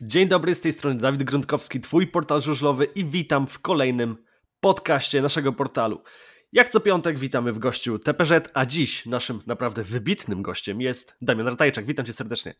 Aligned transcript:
Dzień 0.00 0.28
dobry, 0.28 0.54
z 0.54 0.60
tej 0.60 0.72
strony 0.72 1.00
Dawid 1.00 1.22
Gruntkowski, 1.22 1.80
Twój 1.80 2.06
portal 2.06 2.42
żużlowy 2.42 2.84
i 2.84 3.04
witam 3.04 3.46
w 3.46 3.58
kolejnym 3.58 4.16
podcaście 4.60 5.22
naszego 5.22 5.52
portalu. 5.52 6.02
Jak 6.52 6.68
co 6.68 6.80
piątek 6.80 7.18
witamy 7.18 7.52
w 7.52 7.58
gościu 7.58 7.98
TPZ, 7.98 8.32
a 8.54 8.66
dziś 8.66 9.06
naszym 9.06 9.40
naprawdę 9.46 9.84
wybitnym 9.84 10.42
gościem 10.42 10.80
jest 10.80 11.16
Damian 11.22 11.48
Ratajczak. 11.48 11.86
Witam 11.86 12.06
Cię 12.06 12.12
serdecznie. 12.12 12.54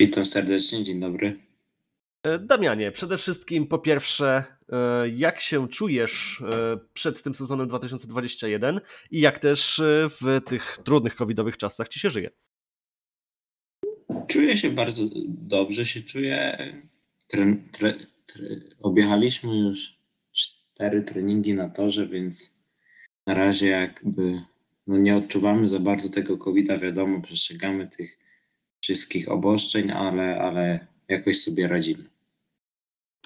Witam 0.00 0.26
serdecznie, 0.26 0.84
dzień 0.84 1.00
dobry. 1.00 1.40
E, 2.22 2.38
Damianie, 2.38 2.92
przede 2.92 3.18
wszystkim 3.18 3.66
po 3.66 3.78
pierwsze, 3.78 4.44
e, 4.72 5.08
jak 5.08 5.40
się 5.40 5.68
czujesz 5.68 6.42
e, 6.52 6.78
przed 6.92 7.22
tym 7.22 7.34
sezonem 7.34 7.68
2021 7.68 8.80
i 9.10 9.20
jak 9.20 9.38
też 9.38 9.82
w 10.20 10.40
tych 10.46 10.78
trudnych 10.84 11.14
covidowych 11.14 11.56
czasach 11.56 11.88
Ci 11.88 12.00
się 12.00 12.10
żyje? 12.10 12.30
Czuję 14.30 14.56
się 14.56 14.70
bardzo 14.70 15.04
dobrze, 15.26 15.86
się 15.86 16.00
czuję. 16.00 16.58
Tre, 17.26 17.56
tre, 17.72 17.94
tre, 18.26 18.44
objechaliśmy 18.82 19.58
już 19.58 19.98
cztery 20.32 21.02
treningi 21.02 21.54
na 21.54 21.68
torze, 21.68 22.06
więc 22.06 22.60
na 23.26 23.34
razie 23.34 23.66
jakby 23.68 24.42
no 24.86 24.98
nie 24.98 25.16
odczuwamy 25.16 25.68
za 25.68 25.78
bardzo 25.78 26.08
tego 26.08 26.38
COVID-a, 26.38 26.78
wiadomo, 26.78 27.20
przestrzegamy 27.20 27.88
tych 27.88 28.18
wszystkich 28.80 29.28
obostrzeń, 29.28 29.90
ale, 29.90 30.40
ale 30.40 30.86
jakoś 31.08 31.42
sobie 31.42 31.68
radzimy. 31.68 32.04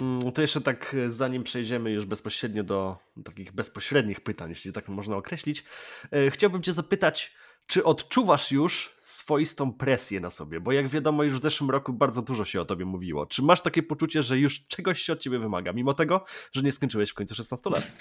Mm, 0.00 0.32
to 0.32 0.42
jeszcze 0.42 0.60
tak, 0.60 0.96
zanim 1.06 1.44
przejdziemy 1.44 1.90
już 1.90 2.04
bezpośrednio 2.04 2.64
do 2.64 2.96
takich 3.24 3.52
bezpośrednich 3.52 4.20
pytań, 4.20 4.50
jeśli 4.50 4.72
tak 4.72 4.88
można 4.88 5.16
określić, 5.16 5.64
e, 6.12 6.30
chciałbym 6.30 6.62
Cię 6.62 6.72
zapytać, 6.72 7.34
czy 7.66 7.84
odczuwasz 7.84 8.52
już 8.52 8.96
swoistą 9.00 9.72
presję 9.72 10.20
na 10.20 10.30
sobie? 10.30 10.60
Bo 10.60 10.72
jak 10.72 10.88
wiadomo, 10.88 11.22
już 11.22 11.34
w 11.34 11.42
zeszłym 11.42 11.70
roku 11.70 11.92
bardzo 11.92 12.22
dużo 12.22 12.44
się 12.44 12.60
o 12.60 12.64
tobie 12.64 12.84
mówiło. 12.84 13.26
Czy 13.26 13.42
masz 13.42 13.62
takie 13.62 13.82
poczucie, 13.82 14.22
że 14.22 14.38
już 14.38 14.66
czegoś 14.66 15.02
się 15.02 15.12
od 15.12 15.20
ciebie 15.20 15.38
wymaga, 15.38 15.72
mimo 15.72 15.94
tego, 15.94 16.24
że 16.52 16.62
nie 16.62 16.72
skończyłeś 16.72 17.10
w 17.10 17.14
końcu 17.14 17.34
16 17.34 17.70
lat? 17.70 17.92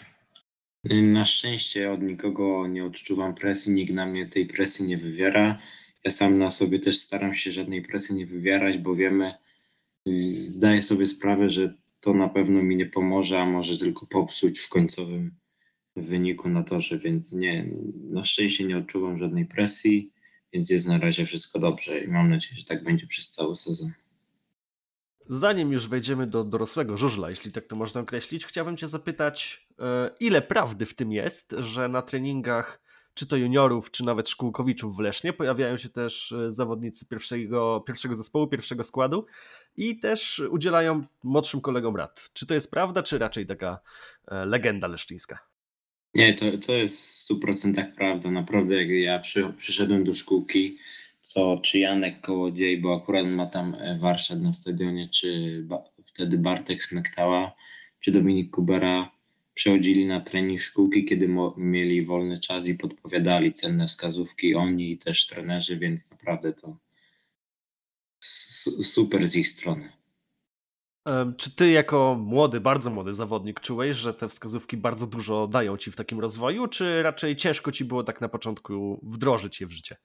Na 0.83 1.25
szczęście 1.25 1.91
od 1.91 2.01
nikogo 2.01 2.67
nie 2.67 2.85
odczuwam 2.85 3.35
presji, 3.35 3.73
nikt 3.73 3.93
na 3.93 4.05
mnie 4.05 4.29
tej 4.29 4.45
presji 4.45 4.87
nie 4.87 4.97
wywiera. 4.97 5.59
Ja 6.03 6.11
sam 6.11 6.37
na 6.37 6.49
sobie 6.49 6.79
też 6.79 6.97
staram 6.97 7.35
się 7.35 7.51
żadnej 7.51 7.81
presji 7.81 8.15
nie 8.15 8.25
wywierać, 8.25 8.77
bo 8.77 8.95
wiemy, 8.95 9.33
zdaję 10.47 10.81
sobie 10.81 11.07
sprawę, 11.07 11.49
że 11.49 11.73
to 11.99 12.13
na 12.13 12.29
pewno 12.29 12.63
mi 12.63 12.75
nie 12.75 12.85
pomoże, 12.85 13.41
a 13.41 13.45
może 13.45 13.77
tylko 13.77 14.07
popsuć 14.07 14.59
w 14.59 14.69
końcowym 14.69 15.42
w 15.95 16.07
wyniku 16.07 16.49
na 16.49 16.63
torze, 16.63 16.97
więc 16.97 17.31
nie, 17.31 17.69
na 18.09 18.25
szczęście 18.25 18.65
nie 18.65 18.77
odczuwam 18.77 19.19
żadnej 19.19 19.45
presji, 19.45 20.11
więc 20.53 20.69
jest 20.69 20.87
na 20.87 20.97
razie 20.97 21.25
wszystko 21.25 21.59
dobrze 21.59 21.99
i 21.99 22.07
mam 22.07 22.29
nadzieję, 22.29 22.55
że 22.59 22.65
tak 22.65 22.83
będzie 22.83 23.07
przez 23.07 23.31
cały 23.31 23.55
sezon. 23.55 23.91
Zanim 25.27 25.71
już 25.71 25.87
wejdziemy 25.87 26.25
do 26.25 26.43
dorosłego 26.43 26.97
żużla, 26.97 27.29
jeśli 27.29 27.51
tak 27.51 27.67
to 27.67 27.75
można 27.75 28.01
określić, 28.01 28.45
chciałbym 28.45 28.77
Cię 28.77 28.87
zapytać, 28.87 29.67
e, 29.79 30.11
ile 30.19 30.41
prawdy 30.41 30.85
w 30.85 30.95
tym 30.95 31.11
jest, 31.11 31.55
że 31.59 31.89
na 31.89 32.01
treningach 32.01 32.83
czy 33.13 33.27
to 33.27 33.35
juniorów, 33.35 33.91
czy 33.91 34.05
nawet 34.05 34.29
szkółkowiczów 34.29 34.95
w 34.95 34.99
Lesznie 34.99 35.33
pojawiają 35.33 35.77
się 35.77 35.89
też 35.89 36.31
e, 36.31 36.51
zawodnicy 36.51 37.05
pierwszego, 37.05 37.83
pierwszego 37.87 38.15
zespołu, 38.15 38.47
pierwszego 38.47 38.83
składu 38.83 39.25
i 39.75 39.99
też 39.99 40.39
udzielają 40.49 41.01
młodszym 41.23 41.61
kolegom 41.61 41.95
rad. 41.95 42.29
Czy 42.33 42.45
to 42.45 42.53
jest 42.53 42.71
prawda, 42.71 43.03
czy 43.03 43.17
raczej 43.17 43.47
taka 43.47 43.79
e, 44.27 44.45
legenda 44.45 44.87
leszczyńska? 44.87 45.52
Nie, 46.15 46.33
to, 46.33 46.57
to 46.57 46.73
jest 46.73 47.29
w 47.29 47.33
100% 47.33 47.91
prawda. 47.95 48.31
Naprawdę, 48.31 48.75
jak 48.75 48.89
ja 48.89 49.19
przy, 49.19 49.53
przyszedłem 49.57 50.03
do 50.03 50.13
szkółki, 50.13 50.77
to 51.33 51.59
czy 51.63 51.79
Janek 51.79 52.21
Kołodziej, 52.21 52.81
bo 52.81 52.95
akurat 52.95 53.27
ma 53.27 53.45
tam 53.45 53.75
e, 53.79 53.97
warsztat 53.97 54.41
na 54.41 54.53
stadionie, 54.53 55.09
czy 55.09 55.61
ba, 55.65 55.83
wtedy 56.05 56.37
Bartek 56.37 56.83
Smektała, 56.83 57.55
czy 57.99 58.11
Dominik 58.11 58.51
Kubera 58.51 59.11
przychodzili 59.53 60.05
na 60.05 60.21
trening 60.21 60.61
szkółki, 60.61 61.05
kiedy 61.05 61.27
mo, 61.27 61.55
mieli 61.57 62.05
wolny 62.05 62.39
czas 62.39 62.67
i 62.67 62.75
podpowiadali 62.75 63.53
cenne 63.53 63.87
wskazówki 63.87 64.55
oni 64.55 64.91
i 64.91 64.97
też 64.97 65.27
trenerzy, 65.27 65.77
więc 65.77 66.11
naprawdę 66.11 66.53
to 66.53 66.77
super 68.83 69.27
z 69.27 69.35
ich 69.35 69.49
strony. 69.49 70.02
Czy 71.37 71.55
ty 71.55 71.71
jako 71.71 72.17
młody, 72.19 72.59
bardzo 72.59 72.89
młody 72.89 73.13
zawodnik 73.13 73.59
czułeś, 73.59 73.95
że 73.95 74.13
te 74.13 74.27
wskazówki 74.27 74.77
bardzo 74.77 75.07
dużo 75.07 75.47
dają 75.47 75.77
ci 75.77 75.91
w 75.91 75.95
takim 75.95 76.19
rozwoju, 76.19 76.67
czy 76.67 77.03
raczej 77.03 77.35
ciężko 77.35 77.71
ci 77.71 77.85
było 77.85 78.03
tak 78.03 78.21
na 78.21 78.29
początku 78.29 78.99
wdrożyć 79.03 79.61
je 79.61 79.67
w 79.67 79.71
życie? 79.71 79.95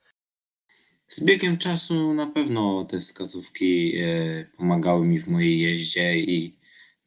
Z 1.09 1.25
biegiem 1.25 1.59
czasu 1.59 2.15
na 2.15 2.27
pewno 2.27 2.85
te 2.85 3.01
wskazówki 3.01 3.97
e, 3.97 4.45
pomagały 4.57 5.07
mi 5.07 5.21
w 5.21 5.29
mojej 5.29 5.61
jeździe 5.61 6.19
i 6.19 6.59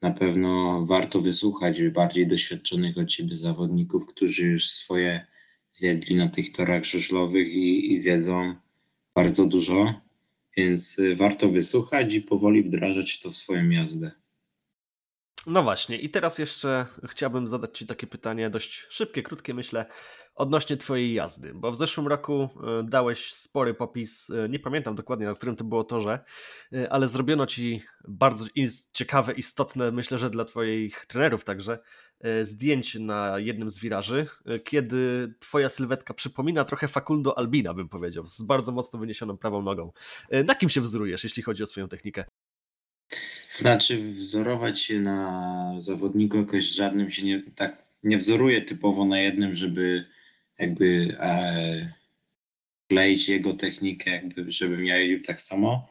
na 0.02 0.12
pewno 0.12 0.82
warto 0.86 1.22
wysłuchać 1.22 1.82
bardziej 1.84 2.28
doświadczonych 2.28 2.98
od 2.98 3.08
ciebie 3.08 3.36
zawodników, 3.36 4.06
którzy 4.06 4.48
już 4.48 4.70
swoje 4.70 5.28
zjedli 5.72 6.16
na 6.16 6.30
tych 6.30 6.52
torach 6.52 6.86
żużlowych 6.86 7.48
i, 7.48 7.94
i 7.94 8.02
wiedzą 8.02 8.56
bardzo 9.16 9.46
dużo 9.46 10.02
więc 10.58 11.00
y, 11.00 11.16
warto 11.16 11.50
wysłuchać 11.50 12.14
i 12.16 12.22
powoli 12.22 12.64
wdrażać 12.64 13.20
to 13.20 13.30
w 13.30 13.36
swoją 13.36 13.70
jazdę. 13.70 14.12
No 15.48 15.64
właśnie, 15.64 15.98
i 15.98 16.10
teraz 16.10 16.40
jeszcze 16.40 16.86
chciałbym 17.10 17.48
zadać 17.48 17.78
Ci 17.78 17.86
takie 17.86 18.08
pytanie, 18.08 18.50
dość 18.50 18.86
szybkie, 18.90 19.24
krótkie, 19.24 19.54
myślę, 19.54 19.86
odnośnie 20.36 20.78
Twojej 20.78 21.14
jazdy, 21.14 21.52
bo 21.56 21.72
w 21.72 21.76
zeszłym 21.76 22.08
roku 22.08 22.50
e, 22.80 22.84
dałeś 22.84 23.34
spory 23.34 23.74
popis, 23.74 24.30
e, 24.30 24.50
nie 24.50 24.60
pamiętam 24.60 24.96
dokładnie 24.96 25.26
na 25.26 25.34
którym 25.34 25.56
to 25.56 25.64
było 25.64 25.84
torze, 25.84 26.20
e, 26.74 26.94
ale 26.94 27.08
zrobiono 27.08 27.48
Ci 27.48 27.84
bardzo 28.08 28.46
ciekawe, 28.94 29.34
istotne, 29.34 29.92
myślę, 29.92 30.18
że 30.18 30.30
dla 30.30 30.46
Twoich 30.46 31.06
trenerów 31.06 31.44
także, 31.44 31.80
zdjęcie 32.42 33.00
na 33.00 33.40
jednym 33.40 33.70
z 33.70 33.80
wiraży, 33.80 34.28
kiedy 34.64 35.34
Twoja 35.40 35.70
sylwetka 35.70 36.14
przypomina 36.14 36.64
trochę 36.64 36.88
Facundo 36.88 37.38
Albina, 37.38 37.74
bym 37.74 37.90
powiedział, 37.90 38.28
z 38.28 38.42
bardzo 38.42 38.72
mocno 38.72 39.00
wyniesioną 39.00 39.38
prawą 39.38 39.62
nogą. 39.62 39.92
Na 40.46 40.56
kim 40.56 40.70
się 40.70 40.82
wzorujesz, 40.82 41.24
jeśli 41.24 41.44
chodzi 41.44 41.64
o 41.64 41.66
swoją 41.66 41.88
technikę? 41.88 42.26
Znaczy, 43.52 43.98
wzorować 44.14 44.82
się 44.82 45.00
na 45.00 45.76
zawodniku 45.80 46.38
jakoś 46.38 46.66
żadnym 46.66 47.12
się 47.12 47.24
nie, 47.24 47.44
tak 47.56 47.84
nie 48.04 48.18
wzoruje 48.18 48.62
typowo 48.62 49.06
na 49.06 49.20
jednym, 49.20 49.56
żeby 49.56 50.06
jakby 50.60 51.18
e, 51.20 51.94
kleić 52.88 53.30
jego 53.30 53.54
technikę, 53.54 54.12
jakby 54.12 54.52
żebym 54.52 54.86
ja 54.86 54.98
jeździł 54.98 55.24
tak 55.24 55.42
samo. 55.42 55.90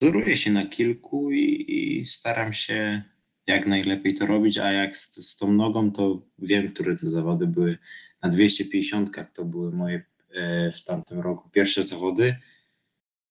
Wzoruję 0.00 0.36
się 0.36 0.50
na 0.50 0.66
kilku 0.66 1.32
i, 1.32 1.64
i 1.68 2.06
staram 2.06 2.52
się 2.52 3.02
jak 3.46 3.66
najlepiej 3.66 4.14
to 4.14 4.26
robić, 4.26 4.58
a 4.58 4.72
jak 4.72 4.96
z, 4.96 5.28
z 5.28 5.36
tą 5.36 5.52
nogą, 5.52 5.92
to 5.92 6.22
wiem, 6.38 6.72
które 6.72 6.94
te 6.94 7.06
zawody 7.06 7.46
były. 7.46 7.78
Na 8.22 8.28
250 8.28 9.10
to 9.34 9.44
były 9.44 9.72
moje 9.72 10.02
e, 10.34 10.72
w 10.72 10.84
tamtym 10.84 11.20
roku 11.20 11.48
pierwsze 11.50 11.82
zawody 11.82 12.36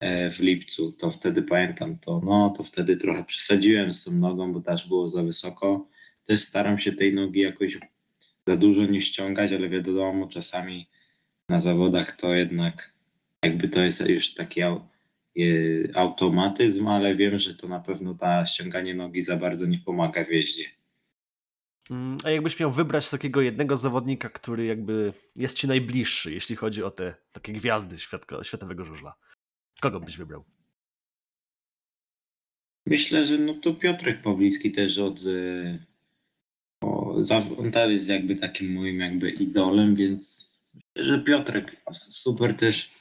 w 0.02 0.40
lipcu, 0.40 0.92
to 0.92 1.12
wtedy 1.12 1.42
pamiętam 1.42 1.98
to, 2.00 2.22
no 2.26 2.54
to 2.58 2.64
wtedy 2.64 2.98
trochę 2.98 3.24
przesadziłem 3.24 3.94
z 3.94 4.04
tą 4.04 4.12
nogą, 4.12 4.54
bo 4.54 4.62
też 4.62 4.88
było 4.88 5.10
za 5.10 5.24
wysoko. 5.24 5.88
Też 6.26 6.42
staram 6.42 6.80
się 6.80 6.92
tej 6.92 7.14
nogi 7.14 7.40
jakoś 7.40 7.78
za 8.48 8.58
dużo 8.58 8.86
nie 8.86 9.02
ściągać, 9.02 9.52
ale 9.52 9.70
wiadomo, 9.70 10.28
czasami 10.28 10.88
na 11.50 11.60
zawodach 11.60 12.12
to 12.12 12.36
jednak 12.36 12.94
jakby 13.44 13.70
to 13.70 13.80
jest 13.80 14.10
już 14.10 14.34
taki 14.34 14.62
automatyzm, 15.94 16.88
ale 16.88 17.16
wiem, 17.16 17.40
że 17.40 17.56
to 17.56 17.68
na 17.68 17.80
pewno 17.80 18.14
ta 18.14 18.48
ściąganie 18.48 18.96
nogi 18.96 19.22
za 19.22 19.38
bardzo 19.38 19.66
nie 19.66 19.80
pomaga 19.80 20.26
w 20.26 20.30
jeździe. 20.30 20.64
Mm, 21.92 22.18
a 22.24 22.30
jakbyś 22.30 22.60
miał 22.60 22.72
wybrać 22.72 23.10
takiego 23.10 23.42
jednego 23.42 23.78
zawodnika, 23.78 24.30
który 24.30 24.66
jakby 24.66 25.14
jest 25.36 25.58
ci 25.58 25.68
najbliższy, 25.68 26.34
jeśli 26.34 26.56
chodzi 26.56 26.84
o 26.84 26.92
te 26.92 27.16
takie 27.32 27.54
gwiazdy 27.54 27.98
światowego 28.44 28.84
żużla? 28.84 29.16
Kogo 29.82 30.00
byś 30.00 30.18
wybrał? 30.18 30.44
Myślę, 32.86 33.26
że 33.26 33.38
no 33.38 33.54
to 33.54 33.74
Piotrek 33.74 34.22
Pawlicki 34.22 34.72
też 34.72 34.98
od. 34.98 35.20
E, 35.20 35.80
o, 36.82 37.16
on 37.58 37.72
też 37.72 37.92
jest 37.92 38.10
jakby 38.10 38.36
takim 38.36 38.74
moim 38.74 39.00
jakby 39.00 39.30
idolem, 39.30 39.96
więc 39.96 40.52
myślę, 40.74 41.06
że 41.06 41.24
Piotrek 41.24 41.76
super 41.94 42.58
też 42.58 42.92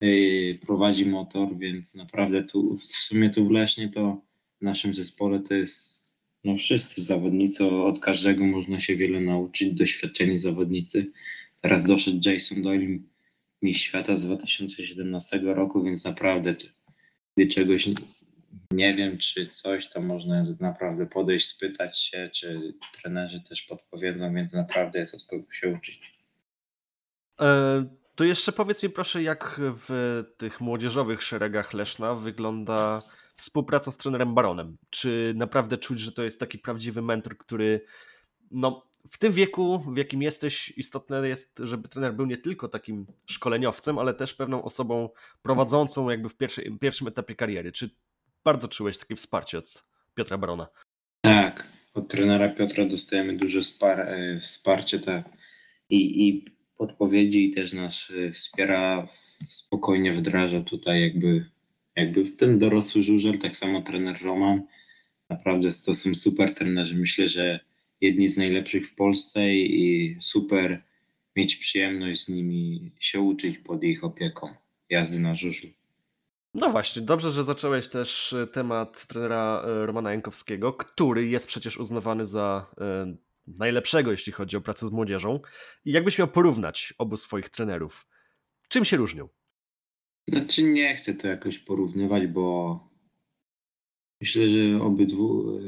yy, 0.00 0.58
prowadzi 0.66 1.06
motor, 1.06 1.58
więc 1.58 1.94
naprawdę 1.94 2.44
tu 2.44 2.76
w 2.76 2.82
sumie 2.82 3.30
tu 3.30 3.48
w 3.48 3.50
Lesznie 3.50 3.88
to 3.88 4.22
w 4.60 4.64
naszym 4.64 4.94
zespole 4.94 5.40
to 5.40 5.54
jest 5.54 6.10
no 6.44 6.56
wszyscy 6.56 7.02
zawodnicy, 7.02 7.64
od 7.64 8.00
każdego 8.00 8.44
można 8.44 8.80
się 8.80 8.96
wiele 8.96 9.20
nauczyć, 9.20 9.74
doświadczeni 9.74 10.38
zawodnicy. 10.38 11.12
Teraz 11.60 11.84
doszedł 11.84 12.30
Jason 12.30 12.62
Doyle, 12.62 12.98
mistrz 13.62 13.84
świata 13.84 14.16
z 14.16 14.24
2017 14.24 15.40
roku, 15.42 15.82
więc 15.82 16.04
naprawdę 16.04 16.54
gdy 17.36 17.48
czegoś 17.48 17.88
nie 18.70 18.94
wiem, 18.94 19.18
czy 19.18 19.46
coś, 19.46 19.90
to 19.90 20.00
można 20.00 20.44
naprawdę 20.60 21.06
podejść, 21.06 21.48
spytać 21.48 21.98
się, 21.98 22.30
czy 22.32 22.74
trenerzy 23.00 23.42
też 23.48 23.62
podpowiedzą, 23.62 24.34
więc 24.34 24.52
naprawdę 24.52 24.98
jest 24.98 25.14
od 25.14 25.24
kogo 25.24 25.52
się 25.52 25.68
uczyć. 25.68 26.18
E, 27.40 27.84
to 28.14 28.24
jeszcze 28.24 28.52
powiedz 28.52 28.82
mi 28.82 28.90
proszę, 28.90 29.22
jak 29.22 29.60
w 29.60 30.22
tych 30.36 30.60
młodzieżowych 30.60 31.22
szeregach 31.22 31.74
Leszna 31.74 32.14
wygląda 32.14 32.98
współpraca 33.36 33.90
z 33.90 33.96
trenerem 33.96 34.34
Baronem? 34.34 34.76
Czy 34.90 35.32
naprawdę 35.36 35.78
czuć, 35.78 36.00
że 36.00 36.12
to 36.12 36.22
jest 36.22 36.40
taki 36.40 36.58
prawdziwy 36.58 37.02
mentor, 37.02 37.38
który 37.38 37.84
no, 38.50 38.89
w 39.08 39.18
tym 39.18 39.32
wieku, 39.32 39.78
w 39.78 39.96
jakim 39.96 40.22
jesteś, 40.22 40.72
istotne 40.76 41.28
jest, 41.28 41.60
żeby 41.64 41.88
trener 41.88 42.14
był 42.14 42.26
nie 42.26 42.36
tylko 42.36 42.68
takim 42.68 43.06
szkoleniowcem, 43.26 43.98
ale 43.98 44.14
też 44.14 44.34
pewną 44.34 44.62
osobą 44.62 45.08
prowadzącą 45.42 46.10
jakby 46.10 46.28
w 46.28 46.36
pierwszym 46.80 47.08
etapie 47.08 47.34
kariery. 47.34 47.72
Czy 47.72 47.90
bardzo 48.44 48.68
czułeś 48.68 48.98
takie 48.98 49.16
wsparcie 49.16 49.58
od 49.58 49.84
Piotra 50.14 50.38
Barona? 50.38 50.66
Tak, 51.20 51.66
od 51.94 52.08
trenera 52.08 52.48
Piotra 52.48 52.84
dostajemy 52.84 53.36
duże 53.36 53.60
e, 53.82 54.38
wsparcie 54.40 54.98
tak. 54.98 55.24
I, 55.90 56.28
i 56.28 56.44
podpowiedzi 56.76 57.44
i 57.44 57.50
też 57.50 57.72
nas 57.72 58.12
e, 58.26 58.30
wspiera, 58.30 59.06
spokojnie 59.48 60.12
wdraża 60.12 60.60
tutaj 60.60 61.02
jakby, 61.02 61.46
jakby 61.96 62.24
w 62.24 62.36
ten 62.36 62.58
dorosły 62.58 63.02
żużel, 63.02 63.38
tak 63.38 63.56
samo 63.56 63.82
trener 63.82 64.22
Roman. 64.22 64.62
Naprawdę 65.30 65.68
to 65.86 65.94
są 65.94 66.14
super 66.14 66.54
trenerzy. 66.54 66.96
Myślę, 66.96 67.28
że 67.28 67.69
jedni 68.00 68.28
z 68.28 68.38
najlepszych 68.38 68.86
w 68.86 68.94
Polsce 68.94 69.54
i 69.54 70.16
super 70.20 70.82
mieć 71.36 71.56
przyjemność 71.56 72.24
z 72.24 72.28
nimi 72.28 72.92
się 73.00 73.20
uczyć 73.20 73.58
pod 73.58 73.84
ich 73.84 74.04
opieką 74.04 74.54
jazdy 74.90 75.18
na 75.18 75.34
żużlu. 75.34 75.70
No 76.54 76.70
właśnie, 76.70 77.02
dobrze, 77.02 77.30
że 77.30 77.44
zacząłeś 77.44 77.88
też 77.88 78.32
e, 78.32 78.46
temat 78.46 79.06
trenera 79.06 79.62
e, 79.64 79.86
Romana 79.86 80.10
Jankowskiego, 80.10 80.72
który 80.72 81.26
jest 81.26 81.46
przecież 81.46 81.76
uznawany 81.76 82.24
za 82.24 82.74
e, 82.80 83.16
najlepszego, 83.46 84.10
jeśli 84.10 84.32
chodzi 84.32 84.56
o 84.56 84.60
pracę 84.60 84.86
z 84.86 84.90
młodzieżą. 84.90 85.40
I 85.84 85.92
jakbyś 85.92 86.18
miał 86.18 86.28
porównać 86.28 86.94
obu 86.98 87.16
swoich 87.16 87.48
trenerów? 87.48 88.06
Czym 88.68 88.84
się 88.84 88.96
różnią? 88.96 89.28
Znaczy 90.28 90.62
nie 90.62 90.96
chcę 90.96 91.14
to 91.14 91.28
jakoś 91.28 91.58
porównywać, 91.58 92.26
bo 92.26 92.78
myślę, 94.20 94.50
że 94.50 94.82
obydwu 94.82 95.58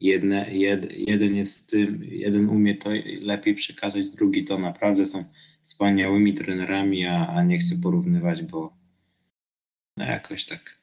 jedne, 0.00 0.54
jed, 0.54 0.92
jeden 0.92 1.34
jest 1.34 1.70
tym, 1.70 2.04
jeden 2.04 2.48
umie 2.48 2.74
to 2.74 2.90
lepiej 3.20 3.54
przekazać, 3.54 4.10
drugi 4.10 4.44
to 4.44 4.58
naprawdę 4.58 5.06
są 5.06 5.24
wspaniałymi 5.62 6.34
trenerami, 6.34 7.06
a, 7.06 7.26
a 7.26 7.42
nie 7.42 7.58
chcę 7.58 7.74
porównywać, 7.82 8.42
bo 8.42 8.76
no 9.96 10.04
jakoś 10.04 10.44
tak 10.44 10.78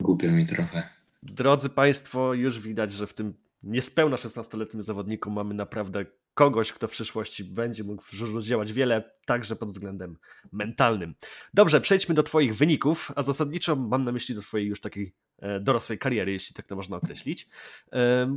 głupio 0.00 0.30
mi 0.32 0.46
trochę. 0.46 0.88
Drodzy 1.22 1.68
Państwo, 1.68 2.34
już 2.34 2.60
widać, 2.60 2.92
że 2.92 3.06
w 3.06 3.14
tym 3.14 3.34
niespełna 3.62 4.16
16-letnim 4.16 4.82
zawodniku 4.82 5.30
mamy 5.30 5.54
naprawdę 5.54 6.06
kogoś, 6.34 6.72
kto 6.72 6.88
w 6.88 6.90
przyszłości 6.90 7.44
będzie 7.44 7.84
mógł 7.84 8.04
działać 8.40 8.72
wiele, 8.72 9.14
także 9.26 9.56
pod 9.56 9.68
względem 9.68 10.18
mentalnym. 10.52 11.14
Dobrze, 11.54 11.80
przejdźmy 11.80 12.14
do 12.14 12.22
Twoich 12.22 12.56
wyników, 12.56 13.12
a 13.16 13.22
zasadniczo 13.22 13.76
mam 13.76 14.04
na 14.04 14.12
myśli 14.12 14.34
do 14.34 14.42
Twojej 14.42 14.68
już 14.68 14.80
takiej 14.80 15.14
E, 15.42 15.60
dorosłej 15.60 15.98
kariery, 15.98 16.32
jeśli 16.32 16.54
tak 16.54 16.66
to 16.66 16.76
można 16.76 16.96
określić. 16.96 17.48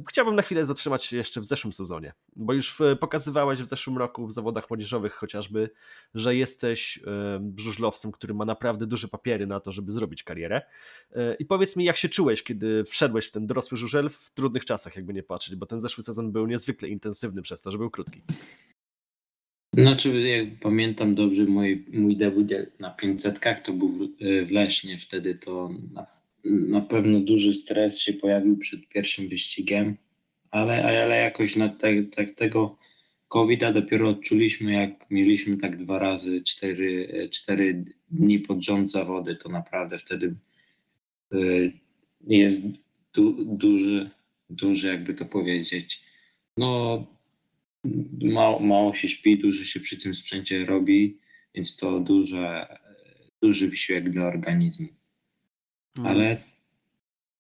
Chciałbym 0.10 0.36
na 0.36 0.42
chwilę 0.42 0.66
zatrzymać 0.66 1.06
się 1.06 1.18
jeszcze 1.18 1.42
w 1.42 1.46
zeszłym 1.46 1.74
sezonie, 1.74 2.14
bo 2.36 2.54
już 2.54 2.78
pokazywałeś 3.00 3.60
w 3.60 3.66
zeszłym 3.66 3.98
roku 3.98 4.28
w 4.28 4.32
zawodach 4.32 4.70
młodzieżowych 4.70 5.14
chociażby, 5.14 5.70
że 6.14 6.36
jesteś 6.36 7.00
żużlowcem, 7.58 8.12
który 8.12 8.34
ma 8.34 8.46
naprawdę 8.46 8.88
duże 8.88 9.08
papiery 9.08 9.48
na 9.48 9.60
to, 9.60 9.72
żeby 9.72 9.92
zrobić 9.92 10.24
karierę. 10.24 10.62
E, 11.12 11.36
I 11.36 11.46
powiedz 11.46 11.76
mi, 11.76 11.86
jak 11.86 11.98
się 11.98 12.10
czułeś, 12.10 12.44
kiedy 12.44 12.84
wszedłeś 12.84 13.28
w 13.28 13.32
ten 13.32 13.48
dorosły 13.48 13.78
żużel 13.78 14.10
w 14.10 14.32
trudnych 14.34 14.66
czasach, 14.66 14.96
jakby 14.96 15.14
nie 15.14 15.24
patrzeć, 15.24 15.56
bo 15.56 15.66
ten 15.66 15.80
zeszły 15.80 16.04
sezon 16.04 16.32
był 16.32 16.48
niezwykle 16.48 16.88
intensywny 16.88 17.42
przez 17.42 17.62
to, 17.62 17.72
że 17.72 17.78
był 17.86 17.92
krótki. 17.92 18.22
Znaczy, 19.74 20.10
jak 20.10 20.60
pamiętam 20.60 21.16
dobrze, 21.16 21.46
mój, 21.46 21.86
mój 21.94 22.18
debiut 22.18 22.52
na 22.80 22.90
500 22.90 23.40
to 23.64 23.74
był 23.74 23.92
w, 23.92 24.08
w 24.48 24.52
Lesznie. 24.52 24.98
Wtedy 24.98 25.36
to 25.36 25.70
na 25.94 26.06
na 26.46 26.82
pewno 26.82 27.20
duży 27.20 27.54
stres 27.54 28.00
się 28.00 28.14
pojawił 28.14 28.58
przed 28.58 28.88
pierwszym 28.88 29.28
wyścigiem, 29.28 29.98
ale, 30.52 31.04
ale 31.04 31.18
jakoś 31.18 31.56
na 31.56 31.70
te, 31.70 32.04
te, 32.04 32.26
tego 32.28 32.78
COVID-a 33.28 33.72
dopiero 33.72 34.10
odczuliśmy, 34.10 34.74
jak 34.74 35.12
mieliśmy 35.12 35.58
tak 35.58 35.78
dwa 35.78 36.00
razy 36.00 36.42
cztery, 36.42 37.30
cztery 37.32 37.86
dni 38.12 38.40
pod 38.40 38.64
rząd 38.64 38.92
zawody, 38.92 39.36
to 39.36 39.50
naprawdę 39.50 39.98
wtedy 39.98 40.36
y, 41.34 41.72
jest 42.28 42.64
du, 43.14 43.46
duży, 43.46 44.10
duży, 44.50 44.88
jakby 44.88 45.14
to 45.14 45.26
powiedzieć. 45.26 46.04
No, 46.58 47.06
mało, 48.22 48.60
mało 48.60 48.96
się 48.96 49.10
śpi, 49.10 49.38
dużo 49.38 49.64
się 49.64 49.80
przy 49.80 49.98
tym 49.98 50.16
sprzęcie 50.16 50.66
robi, 50.66 51.18
więc 51.56 51.78
to 51.78 52.00
duże, 52.00 52.78
duży 53.42 53.68
wysiłek 53.68 54.10
dla 54.10 54.26
organizmu. 54.28 54.88
Mm. 55.98 56.12
Ale 56.12 56.38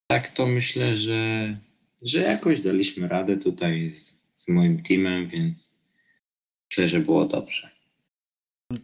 tak 0.07 0.30
to 0.30 0.45
myślę, 0.45 0.97
że, 0.97 1.57
że 2.01 2.19
jakoś 2.19 2.62
daliśmy 2.62 3.07
radę 3.07 3.38
tutaj 3.38 3.92
z, 3.92 4.31
z 4.36 4.50
moim 4.50 4.83
teamem, 4.83 5.27
więc 5.27 5.81
myślę, 6.69 6.88
że 6.88 7.00
było 7.00 7.25
dobrze. 7.25 7.69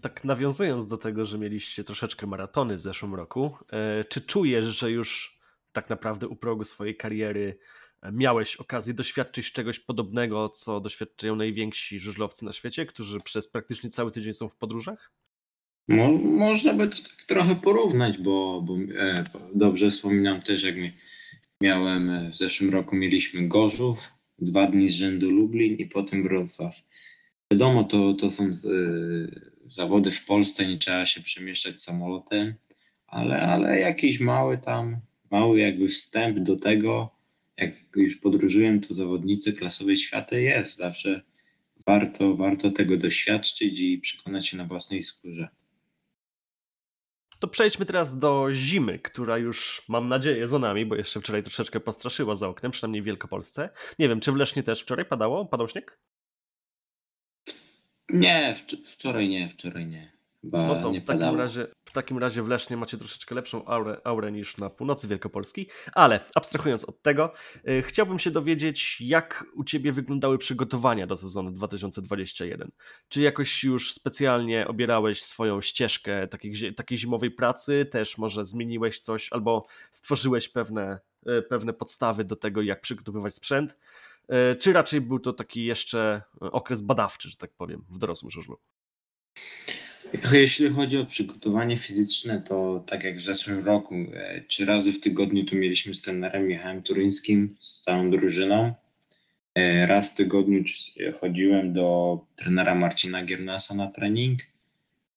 Tak 0.01 0.23
nawiązując 0.23 0.87
do 0.87 0.97
tego, 0.97 1.25
że 1.25 1.37
mieliście 1.37 1.83
troszeczkę 1.83 2.27
maratony 2.27 2.75
w 2.75 2.81
zeszłym 2.81 3.15
roku, 3.15 3.51
e, 3.71 4.03
czy 4.03 4.21
czujesz, 4.21 4.65
że 4.65 4.91
już 4.91 5.39
tak 5.71 5.89
naprawdę 5.89 6.27
u 6.27 6.35
progu 6.35 6.63
swojej 6.63 6.95
kariery 6.95 7.57
miałeś 8.11 8.55
okazję 8.55 8.93
doświadczyć 8.93 9.51
czegoś 9.51 9.79
podobnego, 9.79 10.49
co 10.49 10.79
doświadczają 10.79 11.35
najwięksi 11.35 11.99
żużlowcy 11.99 12.45
na 12.45 12.53
świecie, 12.53 12.85
którzy 12.85 13.19
przez 13.19 13.47
praktycznie 13.47 13.89
cały 13.89 14.11
tydzień 14.11 14.33
są 14.33 14.49
w 14.49 14.55
podróżach? 14.55 15.11
Mo, 15.87 16.11
można 16.17 16.73
by 16.73 16.87
to 16.87 16.97
tak 16.97 17.25
trochę 17.27 17.55
porównać, 17.55 18.17
bo, 18.17 18.61
bo 18.61 18.77
e, 18.99 19.23
dobrze 19.55 19.89
wspominam 19.89 20.41
też, 20.41 20.63
jak 20.63 20.77
mi, 20.77 20.91
miałem 21.61 22.09
e, 22.09 22.29
w 22.29 22.35
zeszłym 22.35 22.69
roku 22.69 22.95
mieliśmy 22.95 23.47
Gorzów, 23.47 24.09
dwa 24.39 24.67
dni 24.67 24.89
z 24.89 24.95
rzędu 24.95 25.31
Lublin 25.31 25.75
i 25.75 25.85
potem 25.85 26.23
Wrocław. 26.23 26.81
Wiadomo, 27.51 27.83
to, 27.83 28.13
to 28.13 28.29
są 28.29 28.53
z, 28.53 28.65
e, 28.65 28.71
zawody 29.65 30.11
w 30.11 30.25
Polsce, 30.25 30.67
nie 30.67 30.77
trzeba 30.77 31.05
się 31.05 31.21
przemieszczać 31.21 31.81
samolotem, 31.81 32.53
ale, 33.07 33.41
ale 33.41 33.79
jakiś 33.79 34.19
mały 34.19 34.57
tam, 34.57 34.97
mały 35.31 35.59
jakby 35.59 35.87
wstęp 35.87 36.39
do 36.39 36.55
tego, 36.55 37.20
jak 37.57 37.73
już 37.95 38.15
podróżuję, 38.15 38.79
to 38.87 38.93
zawodnicy 38.93 39.53
klasowej 39.53 39.97
świata 39.97 40.35
jest. 40.37 40.75
Zawsze 40.75 41.21
warto, 41.87 42.35
warto 42.35 42.71
tego 42.71 42.97
doświadczyć 42.97 43.79
i 43.79 43.97
przekonać 43.97 44.47
się 44.47 44.57
na 44.57 44.65
własnej 44.65 45.03
skórze. 45.03 45.47
To 47.39 47.47
przejdźmy 47.47 47.85
teraz 47.85 48.19
do 48.19 48.47
zimy, 48.53 48.99
która 48.99 49.37
już 49.37 49.85
mam 49.89 50.07
nadzieję 50.07 50.47
za 50.47 50.59
nami, 50.59 50.85
bo 50.85 50.95
jeszcze 50.95 51.21
wczoraj 51.21 51.43
troszeczkę 51.43 51.79
postraszyła 51.79 52.35
za 52.35 52.47
oknem, 52.47 52.71
przynajmniej 52.71 53.01
w 53.01 53.05
Wielkopolsce. 53.05 53.69
Nie 53.99 54.09
wiem, 54.09 54.19
czy 54.19 54.31
w 54.31 54.35
Lesznie 54.35 54.63
też 54.63 54.81
wczoraj 54.81 55.05
padało? 55.05 55.45
Padał 55.45 55.69
śnieg? 55.69 55.99
Nie, 58.09 58.55
wczoraj 58.85 59.29
nie, 59.29 59.49
wczoraj 59.49 59.85
nie. 59.85 60.20
Chyba 60.41 60.67
no 60.67 60.81
to 60.81 60.91
w 60.91 61.01
takim, 61.05 61.37
razie, 61.37 61.67
w 61.85 61.91
takim 61.91 62.17
razie 62.17 62.43
w 62.43 62.47
Lesznie 62.47 62.77
macie 62.77 62.97
troszeczkę 62.97 63.35
lepszą 63.35 63.65
aurę, 63.65 64.01
aurę 64.03 64.31
niż 64.31 64.57
na 64.57 64.69
północy 64.69 65.07
Wielkopolski, 65.07 65.67
ale 65.93 66.19
abstrahując 66.35 66.83
od 66.83 67.01
tego, 67.01 67.33
yy, 67.63 67.81
chciałbym 67.81 68.19
się 68.19 68.31
dowiedzieć, 68.31 69.01
jak 69.01 69.45
u 69.55 69.63
Ciebie 69.63 69.91
wyglądały 69.91 70.37
przygotowania 70.37 71.07
do 71.07 71.17
sezonu 71.17 71.51
2021. 71.51 72.71
Czy 73.07 73.21
jakoś 73.21 73.63
już 73.63 73.93
specjalnie 73.93 74.67
obierałeś 74.67 75.23
swoją 75.23 75.61
ścieżkę 75.61 76.27
takiej, 76.27 76.75
takiej 76.75 76.97
zimowej 76.97 77.31
pracy, 77.31 77.85
też 77.85 78.17
może 78.17 78.45
zmieniłeś 78.45 78.99
coś 78.99 79.33
albo 79.33 79.65
stworzyłeś 79.91 80.49
pewne, 80.49 80.99
yy, 81.25 81.41
pewne 81.41 81.73
podstawy 81.73 82.23
do 82.23 82.35
tego, 82.35 82.61
jak 82.61 82.81
przygotowywać 82.81 83.35
sprzęt, 83.35 83.77
yy, 84.29 84.55
czy 84.55 84.73
raczej 84.73 85.01
był 85.01 85.19
to 85.19 85.33
taki 85.33 85.65
jeszcze 85.65 86.21
okres 86.39 86.81
badawczy, 86.81 87.29
że 87.29 87.35
tak 87.35 87.51
powiem, 87.53 87.85
w 87.89 87.97
dorosłym 87.97 88.31
żużlu? 88.31 88.57
Jeśli 90.31 90.69
chodzi 90.69 90.97
o 90.97 91.05
przygotowanie 91.05 91.77
fizyczne, 91.77 92.41
to 92.47 92.83
tak 92.87 93.03
jak 93.03 93.17
w 93.17 93.23
zeszłym 93.23 93.65
roku, 93.65 93.95
e, 94.13 94.41
trzy 94.47 94.65
razy 94.65 94.93
w 94.93 94.99
tygodniu 94.99 95.45
tu 95.45 95.55
mieliśmy 95.55 95.93
z 95.93 96.01
trenerem 96.01 96.47
Michałem 96.47 96.83
Turyńskim, 96.83 97.55
z 97.59 97.81
całą 97.81 98.11
drużyną. 98.11 98.73
E, 99.55 99.87
raz 99.87 100.13
w 100.13 100.17
tygodniu 100.17 100.63
chodziłem 101.19 101.73
do 101.73 102.19
trenera 102.35 102.75
Marcina 102.75 103.25
Giernasa 103.25 103.75
na 103.75 103.87
trening. 103.87 104.39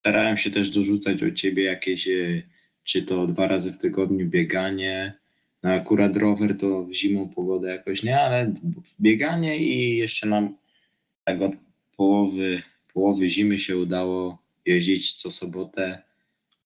Starałem 0.01 0.37
się 0.37 0.51
też 0.51 0.71
dorzucać 0.71 1.21
do 1.21 1.31
ciebie 1.31 1.63
jakieś, 1.63 2.09
e, 2.09 2.43
czy 2.85 3.03
to 3.03 3.27
dwa 3.27 3.49
razy 3.49 3.73
w 3.73 3.79
tygodniu 3.79 4.27
bieganie. 4.27 5.15
No 5.63 5.71
akurat 5.71 6.17
rower 6.17 6.59
to 6.59 6.85
w 6.85 6.93
zimą 6.93 7.29
pogodę 7.29 7.69
jakoś 7.69 8.03
nie, 8.03 8.21
ale 8.21 8.53
bieganie 9.01 9.59
i 9.59 9.97
jeszcze 9.97 10.27
nam 10.27 10.57
tak 11.25 11.43
od 11.43 11.53
połowy, 11.97 12.63
połowy 12.93 13.31
zimy 13.31 13.59
się 13.59 13.77
udało 13.77 14.44
jeździć 14.67 15.15
co 15.15 15.31
sobotę 15.31 16.03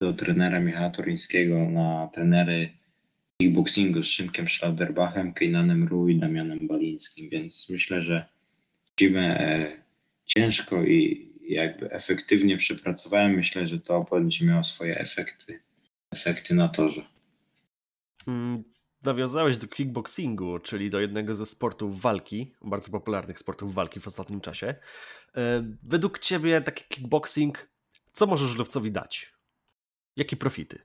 do 0.00 0.12
trenera 0.12 0.60
Michała 0.60 0.90
Toryńskiego 0.90 1.70
na 1.70 2.08
trenery 2.14 2.70
kickboxingu 3.42 4.02
z 4.02 4.06
Szymkiem 4.06 4.48
Schlauderbachem, 4.48 5.32
Kejnanem 5.32 5.88
Ru 5.88 6.08
i 6.08 6.18
Damianem 6.18 6.66
Balińskim, 6.66 7.28
więc 7.28 7.70
myślę, 7.70 8.02
że 8.02 8.26
zimę 9.00 9.40
e, 9.40 9.82
ciężko 10.26 10.84
i 10.84 11.28
jakby 11.48 11.90
efektywnie 11.90 12.56
przepracowałem. 12.56 13.34
Myślę, 13.34 13.66
że 13.66 13.80
to 13.80 14.06
będzie 14.10 14.46
miało 14.46 14.64
swoje 14.64 14.98
efekty, 14.98 15.60
efekty 16.10 16.54
na 16.54 16.68
torze. 16.68 17.02
Mm, 18.26 18.64
nawiązałeś 19.02 19.56
do 19.56 19.68
kickboxingu, 19.68 20.58
czyli 20.58 20.90
do 20.90 21.00
jednego 21.00 21.34
ze 21.34 21.46
sportów 21.46 22.00
walki, 22.00 22.52
bardzo 22.64 22.90
popularnych 22.90 23.38
sportów 23.38 23.74
walki 23.74 24.00
w 24.00 24.06
ostatnim 24.06 24.40
czasie. 24.40 24.74
E, 25.36 25.74
według 25.82 26.18
ciebie 26.18 26.60
taki 26.60 26.84
kickboxing, 26.88 27.68
co 28.18 28.26
może 28.26 28.44
żużlowcowi 28.44 28.92
dać? 28.92 29.32
Jakie 30.16 30.36
profity? 30.36 30.78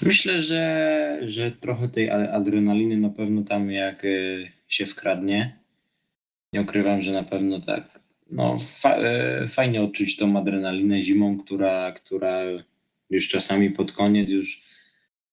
Myślę, 0.00 0.42
że, 0.42 1.18
że 1.26 1.50
trochę 1.50 1.88
tej 1.88 2.10
adrenaliny 2.10 2.96
na 2.96 3.10
pewno 3.10 3.42
tam 3.42 3.70
jak 3.70 4.04
y, 4.04 4.50
się 4.68 4.86
wkradnie. 4.86 5.58
Nie 6.52 6.62
ukrywam, 6.62 7.02
że 7.02 7.12
na 7.12 7.22
pewno 7.22 7.60
tak. 7.60 8.00
No, 8.30 8.58
fa 8.58 8.98
y, 8.98 9.48
fajnie 9.48 9.82
odczuć 9.82 10.16
tą 10.16 10.38
adrenalinę 10.38 11.02
zimą, 11.02 11.38
która, 11.38 11.92
która 11.92 12.42
już 13.10 13.28
czasami 13.28 13.70
pod 13.70 13.92
koniec 13.92 14.28
już 14.28 14.62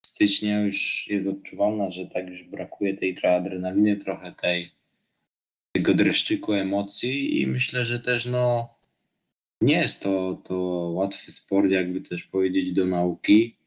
stycznia 0.02 0.62
już 0.62 1.08
jest 1.08 1.28
odczuwalna, 1.28 1.90
że 1.90 2.06
tak 2.06 2.30
już 2.30 2.44
brakuje 2.44 2.98
tej 2.98 3.18
adrenaliny, 3.24 3.98
trochę 3.98 4.34
tej 4.42 4.72
tego 5.72 5.94
dreszczyku 5.94 6.54
emocji 6.54 7.42
i 7.42 7.48
myślę, 7.48 7.86
że 7.86 8.00
też 8.00 8.26
no 8.26 8.70
nie 9.62 9.78
jest 9.78 10.04
to, 10.04 10.42
to 10.44 10.56
łatwy 10.94 11.32
sport, 11.32 11.72
jakby 11.72 12.02
też 12.02 12.24
powiedzieć, 12.24 12.72
do 12.72 12.86
nauki, 12.86 13.58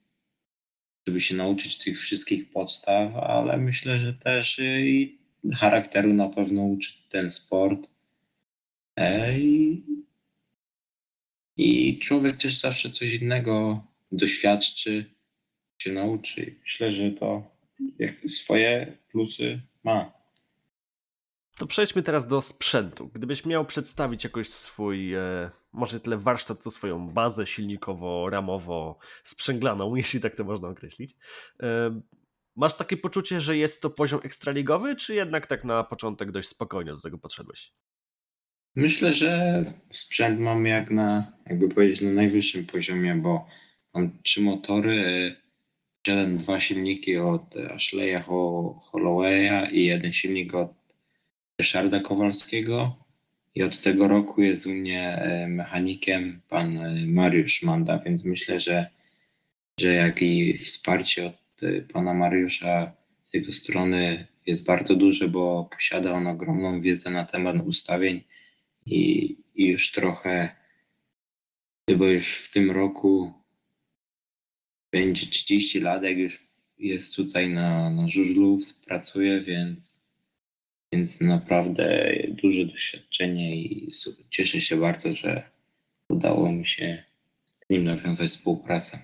żeby 1.07 1.21
się 1.21 1.35
nauczyć 1.35 1.79
tych 1.79 2.01
wszystkich 2.01 2.51
podstaw, 2.51 3.15
ale 3.15 3.57
myślę, 3.57 3.99
że 3.99 4.15
też 4.15 4.59
i 4.59 5.19
charakteru 5.55 6.15
na 6.15 6.29
pewno 6.29 6.63
uczy 6.63 6.93
ten 7.09 7.31
sport. 7.31 7.91
I, 9.39 9.83
I 11.57 11.99
człowiek 11.99 12.37
też 12.37 12.61
zawsze 12.61 12.91
coś 12.91 13.15
innego 13.15 13.85
doświadczy, 14.13 15.15
się 15.85 15.93
nauczy. 15.93 16.55
Myślę, 16.61 16.93
że 16.93 17.11
to 17.11 17.51
swoje 18.29 18.99
plusy 19.11 19.61
ma. 19.85 20.13
To 21.59 21.67
przejdźmy 21.67 22.03
teraz 22.03 22.27
do 22.27 22.41
sprzętu. 22.41 23.11
Gdybyś 23.15 23.45
miał 23.45 23.67
przedstawić 23.67 24.25
jakoś 24.25 24.49
swój, 24.49 25.15
e, 25.15 25.51
może 25.75 26.01
tyle 26.01 26.19
warsztat, 26.19 26.63
co 26.63 26.71
swoją 26.71 27.09
bazę 27.11 27.43
silnikowo-ramowo 27.43 28.95
sprzęglaną, 29.23 29.95
jeśli 29.97 30.21
tak 30.21 30.35
to 30.35 30.45
można 30.45 30.69
określić. 30.69 31.17
E, 31.63 32.01
masz 32.57 32.77
takie 32.77 32.97
poczucie, 32.97 33.41
że 33.41 33.57
jest 33.57 33.83
to 33.83 33.91
poziom 33.91 34.21
ekstraligowy, 34.23 34.97
czy 34.97 35.15
jednak 35.15 35.47
tak 35.47 35.65
na 35.65 35.85
początek 35.85 36.31
dość 36.31 36.49
spokojnie 36.49 36.91
do 36.91 37.01
tego 37.01 37.19
podszedłeś? 37.19 37.73
Myślę, 38.77 39.15
że 39.15 39.65
sprzęt 39.91 40.41
mam 40.41 40.67
jak 40.67 40.91
na, 40.91 41.33
jakby 41.47 41.69
powiedzieć, 41.69 42.01
na 42.01 42.11
najwyższym 42.11 42.67
poziomie, 42.67 43.15
bo 43.15 43.47
mam 43.95 44.23
trzy 44.23 44.43
motory, 44.43 45.37
jeden, 46.07 46.37
dwa 46.37 46.61
silniki 46.61 47.17
od 47.17 47.57
Ashleya 47.57 48.23
Hollowaya 48.81 49.71
i 49.73 49.85
jeden 49.85 50.13
silnik 50.13 50.55
od 50.55 50.73
Ryszarda 51.59 52.01
Kowalskiego. 52.01 53.04
I 53.55 53.63
od 53.63 53.81
tego 53.81 54.09
roku 54.09 54.43
jest 54.43 54.67
u 54.67 54.71
mnie 54.71 55.17
e, 55.17 55.49
mechanikiem 55.49 56.41
pan 56.49 56.79
e, 56.79 57.07
Mariusz 57.07 57.63
Manda, 57.63 57.99
więc 57.99 58.25
myślę, 58.25 58.61
że, 58.61 58.87
że 59.81 59.95
jak 59.95 60.23
i 60.23 60.59
wsparcie 60.59 61.27
od 61.27 61.63
e, 61.63 61.83
pana 61.83 62.15
Mariusza 62.15 62.93
z 63.25 63.35
jego 63.35 63.53
strony 63.53 64.27
jest 64.47 64.67
bardzo 64.67 64.97
duże, 64.97 65.29
bo 65.29 65.69
posiada 65.73 66.13
on 66.13 66.27
ogromną 66.27 66.81
wiedzę 66.81 67.11
na 67.11 67.25
temat 67.25 67.57
ustawień 67.67 68.25
i, 68.87 69.37
i 69.55 69.67
już 69.67 69.93
trochę, 69.93 70.57
bo 71.99 72.07
już 72.07 72.35
w 72.35 72.53
tym 72.53 72.71
roku 72.71 73.33
będzie 74.93 75.27
30 75.27 75.81
lat, 75.81 76.03
jak 76.03 76.19
już 76.19 76.47
jest 76.79 77.17
tutaj 77.17 77.49
na, 77.49 77.91
na 77.91 78.09
żużlu, 78.09 78.59
pracuje, 78.87 79.41
więc, 79.41 80.04
więc 80.97 81.21
naprawdę 81.21 82.15
duże 82.29 82.65
doświadczenie 82.65 83.57
i 83.57 83.91
cieszę 84.31 84.61
się 84.61 84.77
bardzo, 84.77 85.13
że 85.13 85.51
udało 86.09 86.53
mi 86.53 86.67
się 86.67 87.05
z 87.51 87.71
nim 87.71 87.85
nawiązać 87.85 88.31
współpracę. 88.31 88.99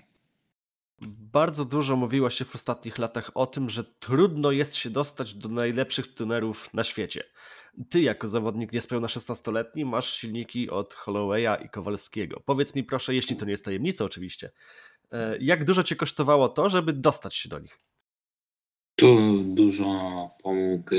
Bardzo 1.33 1.65
dużo 1.65 1.95
mówiło 1.95 2.29
się 2.29 2.45
w 2.45 2.55
ostatnich 2.55 2.97
latach 2.97 3.31
o 3.35 3.45
tym, 3.45 3.69
że 3.69 3.83
trudno 3.83 4.51
jest 4.51 4.75
się 4.75 4.89
dostać 4.89 5.33
do 5.33 5.49
najlepszych 5.49 6.13
tunerów 6.13 6.73
na 6.73 6.83
świecie. 6.83 7.23
Ty, 7.89 8.01
jako 8.01 8.27
zawodnik 8.27 8.73
niespełna 8.73 9.07
16-letni, 9.07 9.85
masz 9.85 10.13
silniki 10.13 10.69
od 10.69 10.93
Hollowaya 10.93 11.63
i 11.65 11.69
Kowalskiego. 11.69 12.41
Powiedz 12.45 12.75
mi 12.75 12.83
proszę, 12.83 13.15
jeśli 13.15 13.35
to 13.35 13.45
nie 13.45 13.51
jest 13.51 13.65
tajemnica 13.65 14.05
oczywiście, 14.05 14.51
E, 15.11 15.37
jak 15.39 15.65
dużo 15.65 15.83
cię 15.83 15.95
kosztowało 15.95 16.49
to, 16.49 16.69
żeby 16.69 16.93
dostać 16.93 17.35
się 17.35 17.49
do 17.49 17.59
nich? 17.59 17.77
Tu 18.95 19.43
dużo 19.43 19.85
pomógł 20.43 20.89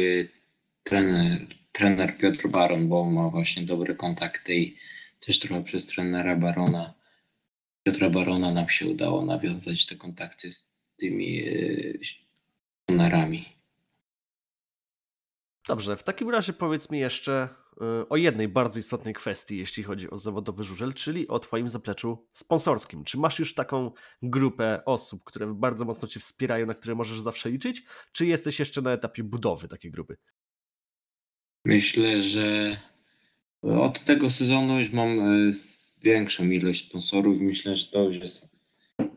trener, 0.83 1.47
trener 1.73 2.19
Piotr 2.19 2.49
Baron, 2.49 2.89
bo 2.89 3.05
ma 3.05 3.29
właśnie 3.29 3.63
dobre 3.63 3.95
kontakty 3.95 4.55
i 4.55 4.77
też 5.21 5.39
trochę 5.39 5.65
przez 5.65 5.87
trenera 5.87 6.37
Barona, 6.37 6.95
Piotra 7.83 8.11
Barona 8.11 8.51
nam 8.51 8.69
się 8.69 8.87
udało 8.87 9.25
nawiązać 9.25 9.87
te 9.87 9.97
kontakty 9.97 10.53
z 10.53 10.73
tymi 10.97 11.45
trenerami. 12.87 13.45
Dobrze, 15.69 15.97
w 15.97 16.03
takim 16.03 16.31
razie 16.31 16.53
powiedz 16.53 16.91
mi 16.91 16.99
jeszcze 16.99 17.49
y, 18.03 18.09
o 18.09 18.17
jednej 18.17 18.49
bardzo 18.49 18.79
istotnej 18.79 19.15
kwestii, 19.15 19.59
jeśli 19.59 19.83
chodzi 19.83 20.11
o 20.11 20.17
zawodowy 20.17 20.65
żużel, 20.65 20.95
czyli 20.95 21.29
o 21.29 21.39
Twoim 21.39 21.69
zapleczu 21.69 22.27
sponsorskim. 22.33 23.05
Czy 23.05 23.19
masz 23.19 23.39
już 23.39 23.55
taką 23.55 23.91
grupę 24.23 24.83
osób, 24.85 25.25
które 25.25 25.55
bardzo 25.55 25.85
mocno 25.85 26.09
Cię 26.09 26.21
wspierają, 26.21 26.67
na 26.67 26.75
które 26.75 26.95
możesz 26.95 27.21
zawsze 27.21 27.51
liczyć, 27.51 27.83
czy 28.13 28.27
jesteś 28.27 28.59
jeszcze 28.59 28.83
na 28.83 28.93
etapie 28.93 29.25
budowy 29.25 29.69
takiej 29.69 29.91
grupy? 29.91 30.17
Myślę, 31.65 32.23
że 32.23 32.77
od 33.63 34.05
tego 34.05 34.31
sezonu 34.31 34.79
już 34.79 34.93
mam 34.93 35.21
y, 35.49 35.53
większą 36.03 36.51
ilość 36.51 36.89
sponsorów. 36.89 37.41
Myślę, 37.41 37.77
że 37.77 37.87
to 37.87 38.03
już 38.03 38.17
jest 38.17 38.49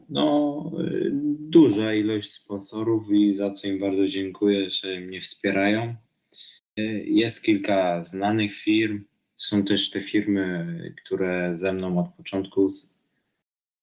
no, 0.10 0.72
y, 0.80 1.10
duża 1.40 1.94
ilość 1.94 2.32
sponsorów 2.32 3.12
i 3.12 3.36
za 3.36 3.52
co 3.52 3.68
im 3.68 3.80
bardzo 3.80 4.08
dziękuję, 4.08 4.70
że 4.70 5.00
mnie 5.00 5.22
wspierają. 5.22 5.96
Jest 7.06 7.44
kilka 7.44 8.04
znanych 8.04 8.56
firm. 8.56 9.04
Są 9.38 9.64
też 9.64 9.90
te 9.90 10.02
firmy, 10.02 10.94
które 11.04 11.56
ze 11.56 11.74
mną 11.74 12.00
od 12.00 12.14
początku 12.14 12.70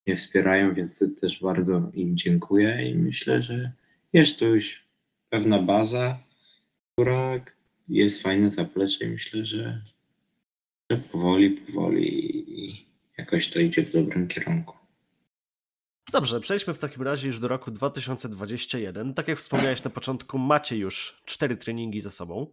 mnie 0.06 0.16
wspierają, 0.16 0.74
więc 0.74 1.04
też 1.20 1.40
bardzo 1.40 1.90
im 1.94 2.16
dziękuję 2.16 2.90
i 2.90 2.94
myślę, 2.94 3.42
że 3.42 3.72
jest 4.12 4.38
to 4.38 4.46
już 4.46 4.88
pewna 5.30 5.62
baza, 5.62 6.18
która 6.92 7.40
jest 7.88 8.22
fajne 8.22 8.50
zaplecze 8.50 9.04
i 9.04 9.08
myślę, 9.08 9.44
że, 9.44 9.82
że 10.90 10.96
powoli, 10.96 11.50
powoli 11.50 12.86
jakoś 13.18 13.50
to 13.50 13.60
idzie 13.60 13.82
w 13.82 13.92
dobrym 13.92 14.28
kierunku. 14.28 14.82
Dobrze, 16.12 16.40
przejdźmy 16.40 16.74
w 16.74 16.78
takim 16.78 17.02
razie 17.02 17.26
już 17.26 17.38
do 17.38 17.48
roku 17.48 17.70
2021. 17.70 19.14
Tak 19.14 19.28
jak 19.28 19.38
wspomniałeś 19.38 19.84
na 19.84 19.90
początku, 19.90 20.38
macie 20.38 20.76
już 20.76 21.22
cztery 21.24 21.56
treningi 21.56 22.00
za 22.00 22.10
sobą. 22.10 22.46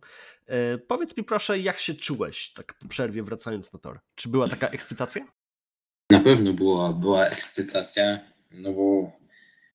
E, 0.45 0.77
powiedz 0.77 1.17
mi 1.17 1.23
proszę, 1.23 1.59
jak 1.59 1.79
się 1.79 1.93
czułeś 1.93 2.53
tak 2.53 2.73
po 2.73 2.87
przerwie 2.87 3.23
wracając 3.23 3.73
na 3.73 3.79
tor? 3.79 3.99
Czy 4.15 4.29
była 4.29 4.47
taka 4.47 4.67
ekscytacja? 4.67 5.27
Na 6.09 6.19
pewno 6.19 6.53
była, 6.53 6.93
była 6.93 7.25
ekscytacja, 7.25 8.19
no 8.51 8.73
bo 8.73 9.11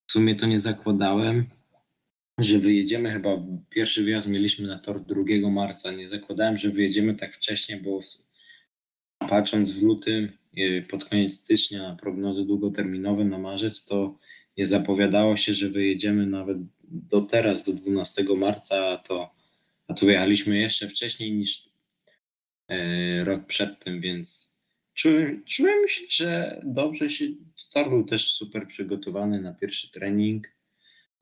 w 0.06 0.12
sumie 0.12 0.34
to 0.34 0.46
nie 0.46 0.60
zakładałem, 0.60 1.46
że 2.38 2.58
wyjedziemy 2.58 3.10
chyba, 3.10 3.42
pierwszy 3.70 4.04
wjazd 4.04 4.28
mieliśmy 4.28 4.66
na 4.66 4.78
tor 4.78 5.04
2 5.04 5.50
marca, 5.50 5.92
nie 5.92 6.08
zakładałem, 6.08 6.58
że 6.58 6.70
wyjedziemy 6.70 7.14
tak 7.14 7.34
wcześnie, 7.34 7.76
bo 7.76 8.00
patrząc 9.18 9.70
w 9.70 9.82
lutym 9.82 10.32
pod 10.88 11.04
koniec 11.04 11.34
stycznia 11.34 11.82
na 11.82 11.96
prognozy 11.96 12.44
długoterminowe 12.44 13.24
na 13.24 13.38
marzec, 13.38 13.84
to 13.84 14.18
nie 14.56 14.66
zapowiadało 14.66 15.36
się, 15.36 15.54
że 15.54 15.68
wyjedziemy 15.68 16.26
nawet 16.26 16.58
do 16.82 17.20
teraz, 17.20 17.62
do 17.62 17.72
12 17.72 18.24
marca, 18.36 18.86
a 18.86 18.96
to, 18.96 19.34
a 19.88 19.94
to 19.94 20.06
wyjechaliśmy 20.06 20.58
jeszcze 20.58 20.88
wcześniej 20.88 21.32
niż 21.32 21.68
e, 22.68 23.24
rok 23.24 23.46
przedtem, 23.46 24.00
więc 24.00 24.58
czułem, 24.94 25.44
czułem 25.44 25.80
myślę, 25.82 26.06
że 26.10 26.60
dobrze 26.64 27.10
się, 27.10 27.24
był 27.88 28.04
też 28.04 28.32
super 28.32 28.68
przygotowany 28.68 29.40
na 29.40 29.54
pierwszy 29.54 29.90
trening. 29.90 30.53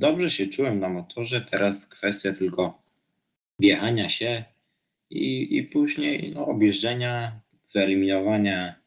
Dobrze 0.03 0.31
się 0.31 0.47
czułem 0.47 0.79
na 0.79 0.89
motorze, 0.89 1.41
teraz 1.41 1.89
kwestia 1.89 2.33
tylko 2.33 2.83
wjechania 3.59 4.09
się 4.09 4.45
i, 5.11 5.57
i 5.57 5.63
później 5.63 6.33
no, 6.35 6.47
objeżdżenia, 6.47 7.41
wyeliminowania 7.75 8.83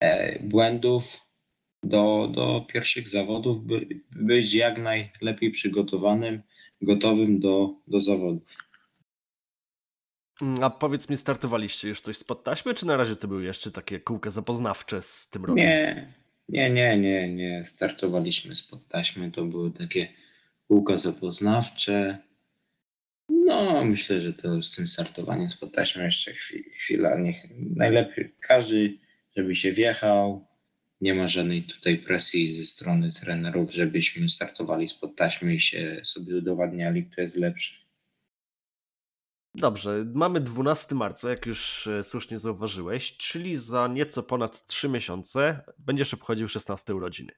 E, 0.00 0.38
błędów 0.42 1.20
do, 1.82 2.32
do 2.34 2.66
pierwszych 2.72 3.08
zawodów, 3.08 3.66
by 3.66 3.86
być 4.10 4.54
jak 4.54 4.78
najlepiej 4.78 5.50
przygotowanym, 5.50 6.42
gotowym 6.82 7.40
do, 7.40 7.74
do 7.86 8.00
zawodów. 8.00 8.58
A 10.62 10.70
powiedz 10.70 11.10
mi, 11.10 11.16
startowaliście 11.16 11.88
już 11.88 12.00
coś 12.00 12.16
spod 12.16 12.42
taśmy, 12.44 12.74
czy 12.74 12.86
na 12.86 12.96
razie 12.96 13.16
to 13.16 13.28
były 13.28 13.44
jeszcze 13.44 13.70
takie 13.70 14.00
kółka 14.00 14.30
zapoznawcze 14.30 15.02
z 15.02 15.30
tym 15.30 15.44
rokiem? 15.44 15.64
Nie, 15.64 16.12
nie, 16.48 16.70
nie, 16.70 16.98
nie, 16.98 17.34
nie. 17.34 17.64
Startowaliśmy 17.64 18.54
spod 18.54 18.88
taśmy. 18.88 19.30
To 19.30 19.44
były 19.44 19.70
takie 19.70 20.08
kółka 20.70 20.98
zapoznawcze. 20.98 22.18
No, 23.28 23.84
myślę, 23.84 24.20
że 24.20 24.32
to 24.32 24.62
z 24.62 24.76
tym 24.76 24.88
startowaniem 24.88 25.48
podtaśmą 25.60 26.02
jeszcze 26.02 26.32
chwi- 26.32 26.70
chwila. 26.78 27.18
Niech 27.18 27.36
najlepiej 27.76 28.34
każdy, 28.40 28.98
żeby 29.36 29.54
się 29.54 29.72
wjechał. 29.72 30.48
Nie 31.00 31.14
ma 31.14 31.28
żadnej 31.28 31.62
tutaj 31.62 31.98
presji 31.98 32.56
ze 32.56 32.66
strony 32.66 33.12
trenerów, 33.12 33.72
żebyśmy 33.72 34.28
startowali 34.28 34.88
z 34.88 34.94
podtaśmy 34.94 35.54
i 35.54 35.60
się 35.60 36.00
sobie 36.04 36.36
udowadniali, 36.36 37.06
kto 37.06 37.20
jest 37.20 37.36
lepszy. 37.36 37.74
Dobrze, 39.54 40.04
mamy 40.14 40.40
12 40.40 40.94
marca, 40.94 41.30
jak 41.30 41.46
już 41.46 41.86
e, 41.86 42.04
słusznie 42.04 42.38
zauważyłeś, 42.38 43.16
czyli 43.16 43.56
za 43.56 43.88
nieco 43.88 44.22
ponad 44.22 44.66
3 44.66 44.88
miesiące 44.88 45.60
będziesz 45.78 46.14
obchodził 46.14 46.48
16 46.48 46.94
urodziny. 46.94 47.32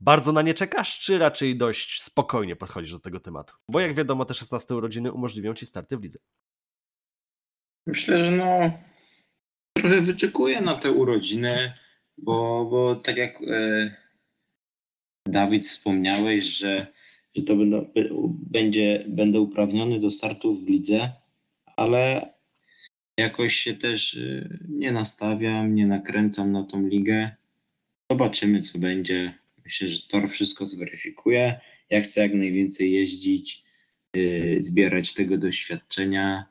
Bardzo 0.00 0.32
na 0.32 0.42
nie 0.42 0.54
czekasz, 0.54 0.98
czy 1.00 1.18
raczej 1.18 1.56
dość 1.56 2.02
spokojnie 2.02 2.56
podchodzisz 2.56 2.92
do 2.92 3.00
tego 3.00 3.20
tematu? 3.20 3.54
Bo 3.68 3.80
jak 3.80 3.94
wiadomo, 3.94 4.24
te 4.24 4.34
16 4.34 4.74
urodziny 4.74 5.12
umożliwią 5.12 5.54
ci 5.54 5.66
starty 5.66 5.96
w 5.96 6.02
lidze. 6.02 6.18
Myślę, 7.86 8.22
że 8.22 8.30
no 8.30 8.72
trochę 9.76 10.00
wyczekuję 10.00 10.60
na 10.60 10.74
te 10.74 10.92
urodziny, 10.92 11.72
bo, 12.18 12.66
bo 12.70 12.96
tak 12.96 13.16
jak 13.16 13.42
e, 13.42 13.96
Dawid 15.26 15.64
wspomniałeś, 15.64 16.44
że, 16.44 16.86
że 17.36 17.42
to 17.42 17.56
będą, 17.56 17.90
będzie, 18.50 19.04
będę 19.08 19.40
uprawniony 19.40 20.00
do 20.00 20.10
startów 20.10 20.64
w 20.64 20.68
lidze, 20.68 21.12
ale 21.76 22.32
jakoś 23.18 23.54
się 23.54 23.74
też 23.74 24.16
e, 24.16 24.58
nie 24.68 24.92
nastawiam, 24.92 25.74
nie 25.74 25.86
nakręcam 25.86 26.52
na 26.52 26.64
tą 26.64 26.86
ligę. 26.86 27.30
Zobaczymy, 28.10 28.62
co 28.62 28.78
będzie. 28.78 29.45
Myślę, 29.66 29.88
że 29.88 30.08
Tor 30.08 30.28
wszystko 30.28 30.66
zweryfikuje. 30.66 31.60
Ja 31.90 32.00
chcę 32.00 32.20
jak 32.20 32.34
najwięcej 32.34 32.92
jeździć, 32.92 33.64
e, 34.12 34.18
zbierać 34.62 35.14
tego 35.14 35.38
doświadczenia 35.38 36.46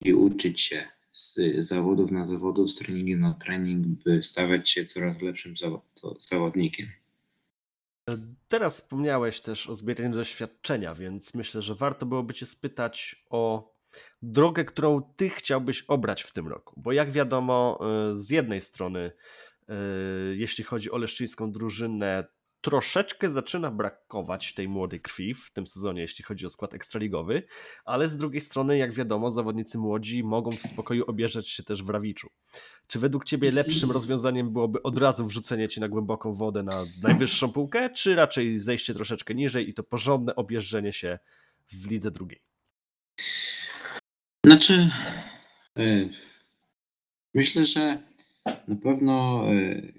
i 0.00 0.14
uczyć 0.14 0.60
się 0.60 0.88
z 1.12 1.38
zawodów 1.58 2.10
na 2.10 2.26
zawodów, 2.26 2.70
z 2.70 2.76
treningu 2.76 3.20
na 3.20 3.34
trening, 3.34 3.86
by 3.86 4.22
stawać 4.22 4.70
się 4.70 4.84
coraz 4.84 5.22
lepszym 5.22 5.54
zawo- 5.54 5.80
zawodnikiem. 6.30 6.86
Teraz 8.48 8.80
wspomniałeś 8.80 9.40
też 9.40 9.68
o 9.68 9.74
zbieraniu 9.74 10.14
doświadczenia, 10.14 10.94
więc 10.94 11.34
myślę, 11.34 11.62
że 11.62 11.74
warto 11.74 12.06
byłoby 12.06 12.34
Cię 12.34 12.46
spytać 12.46 13.24
o 13.30 13.72
drogę, 14.22 14.64
którą 14.64 15.02
Ty 15.16 15.30
chciałbyś 15.30 15.82
obrać 15.82 16.22
w 16.22 16.32
tym 16.32 16.48
roku. 16.48 16.80
Bo 16.80 16.92
jak 16.92 17.10
wiadomo, 17.10 17.80
y, 18.12 18.16
z 18.16 18.30
jednej 18.30 18.60
strony, 18.60 19.12
jeśli 20.34 20.64
chodzi 20.64 20.90
o 20.90 20.98
leszczyńską 20.98 21.52
drużynę, 21.52 22.24
troszeczkę 22.62 23.30
zaczyna 23.30 23.70
brakować 23.70 24.54
tej 24.54 24.68
młodej 24.68 25.00
krwi 25.00 25.34
w 25.34 25.50
tym 25.50 25.66
sezonie, 25.66 26.02
jeśli 26.02 26.24
chodzi 26.24 26.46
o 26.46 26.50
skład 26.50 26.74
ekstraligowy, 26.74 27.42
ale 27.84 28.08
z 28.08 28.16
drugiej 28.16 28.40
strony, 28.40 28.78
jak 28.78 28.92
wiadomo, 28.92 29.30
zawodnicy 29.30 29.78
młodzi 29.78 30.24
mogą 30.24 30.50
w 30.50 30.62
spokoju 30.62 31.04
obierzać 31.06 31.48
się 31.48 31.62
też 31.62 31.82
w 31.82 31.90
Rawiczu. 31.90 32.30
Czy 32.86 32.98
według 32.98 33.24
Ciebie 33.24 33.50
lepszym 33.50 33.90
rozwiązaniem 33.90 34.52
byłoby 34.52 34.82
od 34.82 34.98
razu 34.98 35.26
wrzucenie 35.26 35.68
Ci 35.68 35.80
na 35.80 35.88
głęboką 35.88 36.34
wodę 36.34 36.62
na 36.62 36.84
najwyższą 37.02 37.52
półkę, 37.52 37.90
czy 37.90 38.14
raczej 38.14 38.58
zejście 38.58 38.94
troszeczkę 38.94 39.34
niżej 39.34 39.68
i 39.68 39.74
to 39.74 39.82
porządne 39.82 40.36
objeżdżenie 40.36 40.92
się 40.92 41.18
w 41.72 41.90
lidze 41.90 42.10
drugiej? 42.10 42.42
Znaczy, 44.46 44.90
y, 45.78 46.10
myślę, 47.34 47.66
że 47.66 48.11
na 48.68 48.76
pewno 48.82 49.46
y, 49.52 49.92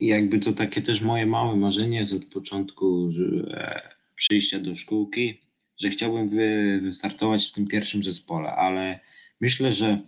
jakby 0.00 0.38
to 0.38 0.52
takie 0.52 0.82
też 0.82 1.00
moje 1.00 1.26
małe 1.26 1.56
marzenie 1.56 1.98
jest 1.98 2.12
od 2.12 2.24
początku 2.24 3.10
e, 3.50 3.80
przyjścia 4.14 4.58
do 4.58 4.74
szkółki, 4.74 5.40
że 5.80 5.90
chciałbym 5.90 6.28
wy, 6.28 6.78
wystartować 6.82 7.48
w 7.48 7.52
tym 7.52 7.66
pierwszym 7.66 8.02
zespole, 8.02 8.52
ale 8.52 9.00
myślę, 9.40 9.72
że, 9.72 10.00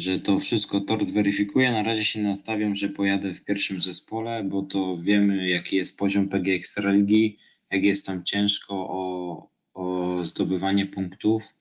że 0.00 0.20
to 0.20 0.38
wszystko 0.38 0.80
Tor 0.80 1.04
zweryfikuje. 1.04 1.72
Na 1.72 1.82
razie 1.82 2.04
się 2.04 2.20
nastawiam, 2.20 2.76
że 2.76 2.88
pojadę 2.88 3.34
w 3.34 3.44
pierwszym 3.44 3.80
zespole, 3.80 4.44
bo 4.44 4.62
to 4.62 4.98
wiemy, 5.02 5.48
jaki 5.48 5.76
jest 5.76 5.98
poziom 5.98 6.28
PG 6.28 6.54
Ekstraligi, 6.54 7.38
jak 7.70 7.82
jest 7.82 8.06
tam 8.06 8.24
ciężko 8.24 8.74
o, 8.74 9.50
o 9.74 10.24
zdobywanie 10.24 10.86
punktów. 10.86 11.54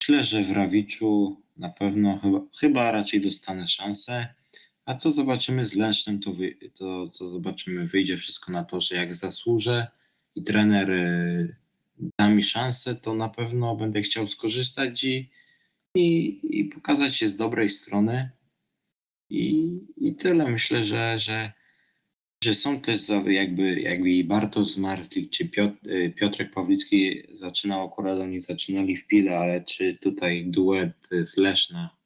Myślę, 0.00 0.24
że 0.24 0.44
w 0.44 0.50
Rawiczu 0.50 1.42
na 1.58 1.68
pewno 1.68 2.18
chyba, 2.18 2.40
chyba 2.60 2.90
raczej 2.90 3.20
dostanę 3.20 3.66
szansę. 3.66 4.34
A 4.84 4.94
co 4.94 5.10
zobaczymy 5.10 5.66
z 5.66 5.76
Lesznem, 5.76 6.20
to, 6.20 6.32
wy, 6.32 6.54
to 6.74 7.08
co 7.08 7.28
zobaczymy, 7.28 7.86
wyjdzie 7.86 8.16
wszystko 8.16 8.52
na 8.52 8.64
to, 8.64 8.80
że 8.80 8.94
jak 8.94 9.14
zasłużę 9.14 9.88
i 10.34 10.42
trener 10.42 10.90
y, 10.90 11.56
da 12.18 12.30
mi 12.30 12.42
szansę, 12.42 12.94
to 12.94 13.14
na 13.14 13.28
pewno 13.28 13.76
będę 13.76 14.02
chciał 14.02 14.26
skorzystać 14.26 15.04
i, 15.04 15.30
i, 15.94 16.40
i 16.60 16.64
pokazać 16.64 17.16
się 17.16 17.28
z 17.28 17.36
dobrej 17.36 17.68
strony. 17.68 18.30
I, 19.30 19.78
i 19.96 20.14
tyle. 20.14 20.50
Myślę, 20.50 20.84
że, 20.84 21.18
że, 21.18 21.52
że 22.44 22.54
są 22.54 22.80
też 22.80 23.00
jakby, 23.26 23.80
jakby 23.80 24.24
Bartosz 24.24 24.68
Zmarzlik 24.68 25.30
czy 25.30 25.50
y, 25.86 26.12
Piotrek 26.16 26.50
Pawlicki 26.50 27.22
zaczynał, 27.32 27.86
akurat 27.86 28.18
oni 28.18 28.40
zaczynali 28.40 28.96
w 28.96 29.06
Pile, 29.06 29.38
ale 29.38 29.64
czy 29.64 29.98
tutaj 29.98 30.46
duet 30.46 31.08
z 31.22 31.36
Leszna 31.36 31.98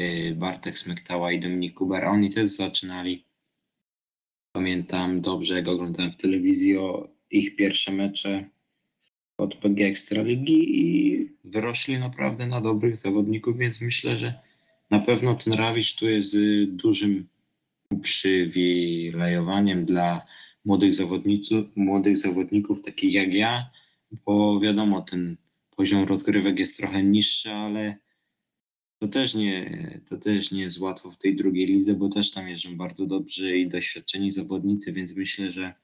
Y, 0.00 0.34
Bartek 0.34 0.78
Smektała 0.78 1.32
i 1.32 1.40
Dominik 1.40 1.74
Kuber, 1.74 2.04
oni 2.04 2.30
też 2.30 2.50
zaczynali. 2.50 3.24
Pamiętam 4.52 5.20
dobrze, 5.20 5.54
jak 5.54 5.68
oglądałem 5.68 6.12
w 6.12 6.16
telewizji 6.16 6.76
o 6.76 7.08
ich 7.30 7.56
pierwsze 7.56 7.92
mecze 7.92 8.44
od 9.38 9.54
PG 9.54 9.86
Ekstraligi 9.86 10.80
i 10.80 11.28
wyrośli 11.44 11.98
naprawdę 11.98 12.46
na 12.46 12.60
dobrych 12.60 12.96
zawodników, 12.96 13.58
więc 13.58 13.80
myślę, 13.80 14.16
że 14.16 14.34
na 14.90 14.98
pewno 14.98 15.34
ten 15.34 15.52
Rawicz 15.52 15.96
tu 15.96 16.08
jest 16.08 16.34
y, 16.34 16.66
dużym 16.66 17.28
uprzywilejowaniem 17.90 19.84
dla 19.84 20.26
młodych 20.64 20.94
zawodników, 20.94 21.66
młodych 21.76 22.18
zawodników 22.18 22.82
takich 22.82 23.14
jak 23.14 23.34
ja, 23.34 23.70
bo 24.26 24.60
wiadomo, 24.60 25.02
ten 25.02 25.36
poziom 25.76 26.04
rozgrywek 26.04 26.58
jest 26.58 26.76
trochę 26.76 27.02
niższy, 27.02 27.50
ale 27.50 27.96
to 28.98 29.08
też 29.08 29.34
nie, 29.34 30.00
to 30.08 30.16
też 30.18 30.52
nie 30.52 30.62
jest 30.62 30.78
łatwo 30.78 31.10
w 31.10 31.18
tej 31.18 31.36
drugiej 31.36 31.66
lidze, 31.66 31.94
bo 31.94 32.08
też 32.08 32.30
tam 32.30 32.48
jeżdżą 32.48 32.76
bardzo 32.76 33.06
dobrzy 33.06 33.58
i 33.58 33.68
doświadczeni 33.68 34.32
zawodnicy, 34.32 34.92
więc 34.92 35.12
myślę, 35.12 35.50
że, 35.50 35.74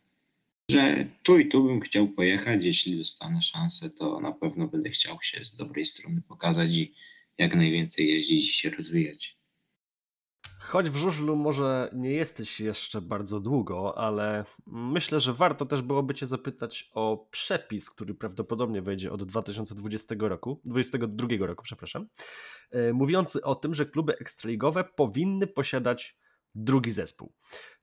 że 0.71 1.07
tu 1.23 1.39
i 1.39 1.49
tu 1.49 1.65
bym 1.65 1.81
chciał 1.81 2.09
pojechać. 2.09 2.65
Jeśli 2.65 2.99
dostanę 2.99 3.43
szansę, 3.43 3.91
to 3.91 4.21
na 4.21 4.33
pewno 4.33 4.69
będę 4.69 4.91
chciał 4.91 5.19
się 5.23 5.45
z 5.45 5.55
dobrej 5.55 5.87
strony 5.87 6.23
pokazać 6.29 6.71
i 6.73 6.95
jak 7.39 7.57
najwięcej 7.57 8.09
jeździć 8.09 8.45
i 8.45 8.53
się 8.53 8.71
rozwijać. 8.71 9.36
Choć 10.67 10.91
w 10.91 10.97
żużlu 10.97 11.37
może 11.37 11.91
nie 11.93 12.13
jesteś 12.13 12.61
jeszcze 12.61 13.01
bardzo 13.01 13.41
długo, 13.41 13.99
ale 13.99 14.45
myślę, 14.67 15.21
że 15.21 15.33
warto 15.33 15.67
też 15.67 15.83
byłoby 15.83 16.15
Cię 16.15 16.27
zapytać 16.27 16.91
o 16.95 17.29
przepis, 17.31 17.91
który 17.91 18.15
prawdopodobnie 18.15 18.83
wejdzie 18.83 19.13
od 19.13 19.25
2020 19.25 20.15
roku, 20.19 20.61
2022 20.65 21.47
roku, 21.47 21.63
przepraszam, 21.63 22.09
e, 22.71 22.93
mówiący 22.93 23.43
o 23.43 23.55
tym, 23.55 23.75
że 23.75 23.87
kluby 23.87 24.19
ekstraligowe 24.19 24.85
powinny 24.85 25.47
posiadać 25.47 26.19
drugi 26.55 26.91
zespół. 26.91 27.33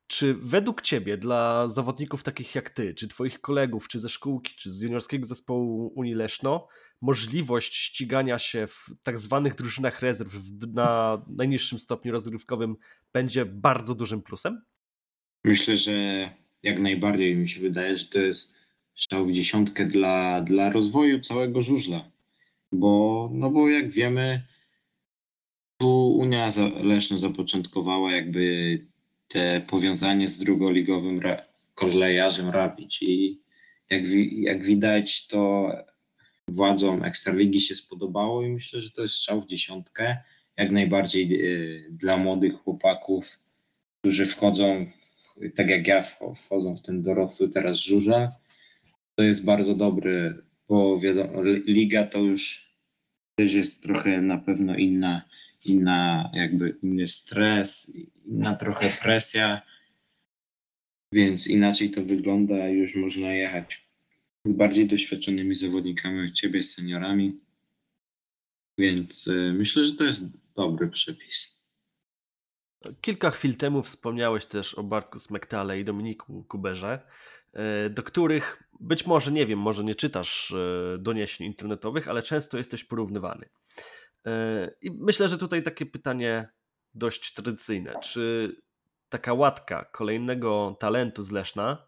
Czy 0.07 0.33
według 0.33 0.81
Ciebie, 0.81 1.17
dla 1.17 1.67
zawodników 1.67 2.23
takich 2.23 2.55
jak 2.55 2.69
Ty, 2.69 2.93
czy 2.93 3.07
Twoich 3.07 3.41
kolegów, 3.41 3.87
czy 3.87 3.99
ze 3.99 4.09
szkółki, 4.09 4.53
czy 4.55 4.71
z 4.71 4.81
juniorskiego 4.81 5.25
zespołu 5.25 5.93
Unii 5.95 6.13
Leszno, 6.13 6.67
możliwość 7.01 7.75
ścigania 7.75 8.39
się 8.39 8.67
w 8.67 8.85
tak 9.03 9.19
zwanych 9.19 9.55
drużynach 9.55 10.01
rezerw 10.01 10.33
na 10.73 11.21
najniższym 11.27 11.79
stopniu 11.79 12.11
rozgrywkowym 12.11 12.75
będzie 13.13 13.45
bardzo 13.45 13.95
dużym 13.95 14.21
plusem? 14.21 14.61
Myślę, 15.43 15.75
że 15.75 16.29
jak 16.63 16.79
najbardziej 16.79 17.35
mi 17.35 17.47
się 17.47 17.61
wydaje, 17.61 17.95
że 17.95 18.05
to 18.05 18.19
jest 18.19 18.53
strzał 18.95 19.25
w 19.25 19.31
dziesiątkę 19.31 19.85
dla, 19.85 20.41
dla 20.41 20.69
rozwoju 20.69 21.19
całego 21.19 21.61
żużla. 21.61 22.11
Bo, 22.71 23.29
no 23.33 23.49
bo 23.49 23.69
jak 23.69 23.91
wiemy, 23.91 24.41
tu 25.77 26.15
Unia 26.15 26.49
Leszno 26.83 27.17
zapoczątkowała 27.17 28.11
jakby 28.11 28.41
te 29.33 29.61
powiązanie 29.67 30.27
z 30.27 30.39
drugoligowym 30.39 31.21
kolejarzem 31.75 32.49
Rapić 32.49 33.01
i 33.01 33.41
jak, 33.89 34.03
jak 34.31 34.65
widać 34.65 35.27
to 35.27 35.71
władzom 36.47 37.03
Ekstraligi 37.03 37.61
się 37.61 37.75
spodobało 37.75 38.43
i 38.43 38.49
myślę, 38.49 38.81
że 38.81 38.91
to 38.91 39.01
jest 39.01 39.15
strzał 39.15 39.41
w 39.41 39.47
dziesiątkę. 39.47 40.17
Jak 40.57 40.71
najbardziej 40.71 41.45
y, 41.45 41.89
dla 41.91 42.17
młodych 42.17 42.53
chłopaków, 42.53 43.39
którzy 44.01 44.25
wchodzą, 44.25 44.85
w, 44.85 45.55
tak 45.55 45.69
jak 45.69 45.87
ja, 45.87 46.01
wchodzą 46.35 46.75
w 46.75 46.81
ten 46.81 47.03
dorosły 47.03 47.49
teraz 47.49 47.77
żurze. 47.77 48.31
To 49.15 49.23
jest 49.23 49.45
bardzo 49.45 49.75
dobry, 49.75 50.43
bo 50.67 50.99
wiadomo, 50.99 51.41
liga 51.65 52.03
to 52.03 52.19
już 52.19 52.73
też 53.35 53.53
jest 53.53 53.83
trochę 53.83 54.21
na 54.21 54.37
pewno 54.37 54.75
inna, 54.75 55.21
inna 55.65 56.29
jakby 56.33 56.77
inny 56.83 57.07
stres, 57.07 57.97
inna 58.25 58.55
trochę 58.55 58.97
presja. 59.01 59.61
więc 61.11 61.47
inaczej 61.47 61.91
to 61.91 62.03
wygląda, 62.03 62.67
już 62.67 62.95
można 62.95 63.33
jechać 63.33 63.87
z 64.45 64.51
bardziej 64.51 64.87
doświadczonymi 64.87 65.55
zawodnikami 65.55 66.29
od 66.29 66.33
ciebie, 66.33 66.63
z 66.63 66.75
seniorami. 66.75 67.39
Więc 68.77 69.27
y, 69.27 69.53
myślę, 69.53 69.85
że 69.85 69.93
to 69.93 70.03
jest 70.03 70.23
dobry 70.55 70.87
przepis. 70.87 71.63
Kilka 73.01 73.31
chwil 73.31 73.55
temu 73.55 73.83
wspomniałeś 73.83 74.45
też 74.45 74.73
o 74.73 74.83
Bartku 74.83 75.19
Smektale 75.19 75.79
i 75.79 75.85
Dominiku 75.85 76.43
Kuberze, 76.43 76.99
e, 77.53 77.89
do 77.89 78.03
których 78.03 78.63
być 78.79 79.05
może, 79.05 79.31
nie 79.31 79.45
wiem, 79.45 79.59
może 79.59 79.83
nie 79.83 79.95
czytasz 79.95 80.51
e, 80.51 80.97
doniesień 80.97 81.47
internetowych, 81.47 82.07
ale 82.07 82.21
często 82.21 82.57
jesteś 82.57 82.83
porównywany. 82.83 83.45
I 84.81 84.91
myślę, 84.91 85.27
że 85.27 85.37
tutaj 85.37 85.63
takie 85.63 85.85
pytanie 85.85 86.47
dość 86.93 87.33
tradycyjne. 87.33 87.93
Czy 88.01 88.55
taka 89.09 89.33
łatka 89.33 89.85
kolejnego 89.85 90.77
talentu 90.79 91.23
z 91.23 91.31
Leszna 91.31 91.87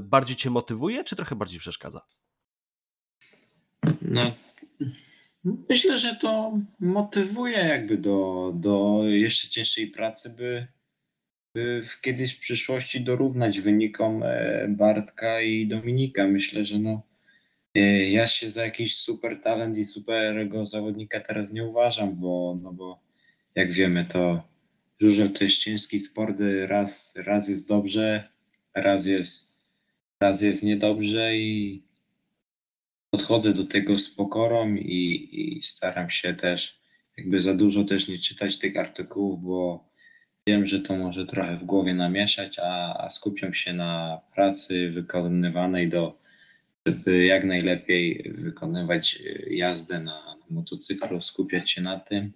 bardziej 0.00 0.36
cię 0.36 0.50
motywuje, 0.50 1.04
czy 1.04 1.16
trochę 1.16 1.36
bardziej 1.36 1.60
przeszkadza? 1.60 2.00
No, 4.02 4.32
Myślę, 5.68 5.98
że 5.98 6.16
to 6.16 6.58
motywuje 6.80 7.58
jakby 7.58 7.98
do, 7.98 8.52
do 8.54 9.00
jeszcze 9.04 9.48
cięższej 9.48 9.86
pracy, 9.86 10.30
by, 10.30 10.66
by 11.54 11.82
kiedyś 12.02 12.36
w 12.36 12.40
przyszłości 12.40 13.00
dorównać 13.00 13.60
wynikom 13.60 14.22
e, 14.22 14.66
Bartka 14.68 15.40
i 15.40 15.66
Dominika. 15.66 16.26
Myślę, 16.26 16.64
że 16.64 16.78
no, 16.78 17.02
ja 18.10 18.26
się 18.26 18.50
za 18.50 18.64
jakiś 18.64 18.96
super 18.96 19.40
talent 19.42 19.78
i 19.78 19.84
superego 19.84 20.66
zawodnika 20.66 21.20
teraz 21.20 21.52
nie 21.52 21.64
uważam, 21.64 22.16
bo, 22.16 22.58
no 22.62 22.72
bo 22.72 23.00
jak 23.54 23.72
wiemy, 23.72 24.06
to 24.06 24.42
żużel 25.00 25.32
to 25.32 25.44
jest 25.44 25.58
ciężki 25.58 26.00
sport, 26.00 26.36
raz, 26.66 27.14
raz 27.16 27.48
jest 27.48 27.68
dobrze, 27.68 28.28
raz 28.74 29.06
jest, 29.06 29.60
raz 30.20 30.42
jest 30.42 30.62
niedobrze 30.62 31.36
i 31.36 31.82
podchodzę 33.10 33.52
do 33.52 33.64
tego 33.64 33.98
z 33.98 34.10
pokorą 34.10 34.74
i, 34.74 35.28
i 35.32 35.62
staram 35.62 36.10
się 36.10 36.34
też 36.34 36.80
jakby 37.16 37.42
za 37.42 37.54
dużo 37.54 37.84
też 37.84 38.08
nie 38.08 38.18
czytać 38.18 38.58
tych 38.58 38.76
artykułów, 38.76 39.42
bo 39.42 39.88
wiem, 40.46 40.66
że 40.66 40.80
to 40.80 40.96
może 40.96 41.26
trochę 41.26 41.56
w 41.56 41.64
głowie 41.64 41.94
namieszać, 41.94 42.58
a, 42.58 43.04
a 43.04 43.10
skupiam 43.10 43.54
się 43.54 43.72
na 43.72 44.20
pracy 44.34 44.90
wykonywanej 44.90 45.88
do, 45.88 46.18
żeby 46.86 47.24
jak 47.24 47.44
najlepiej 47.44 48.32
wykonywać 48.34 49.22
jazdę 49.50 49.98
na, 49.98 50.36
na 50.36 50.46
motocyklu, 50.50 51.20
skupiać 51.20 51.70
się 51.70 51.82
na 51.82 52.00
tym 52.00 52.32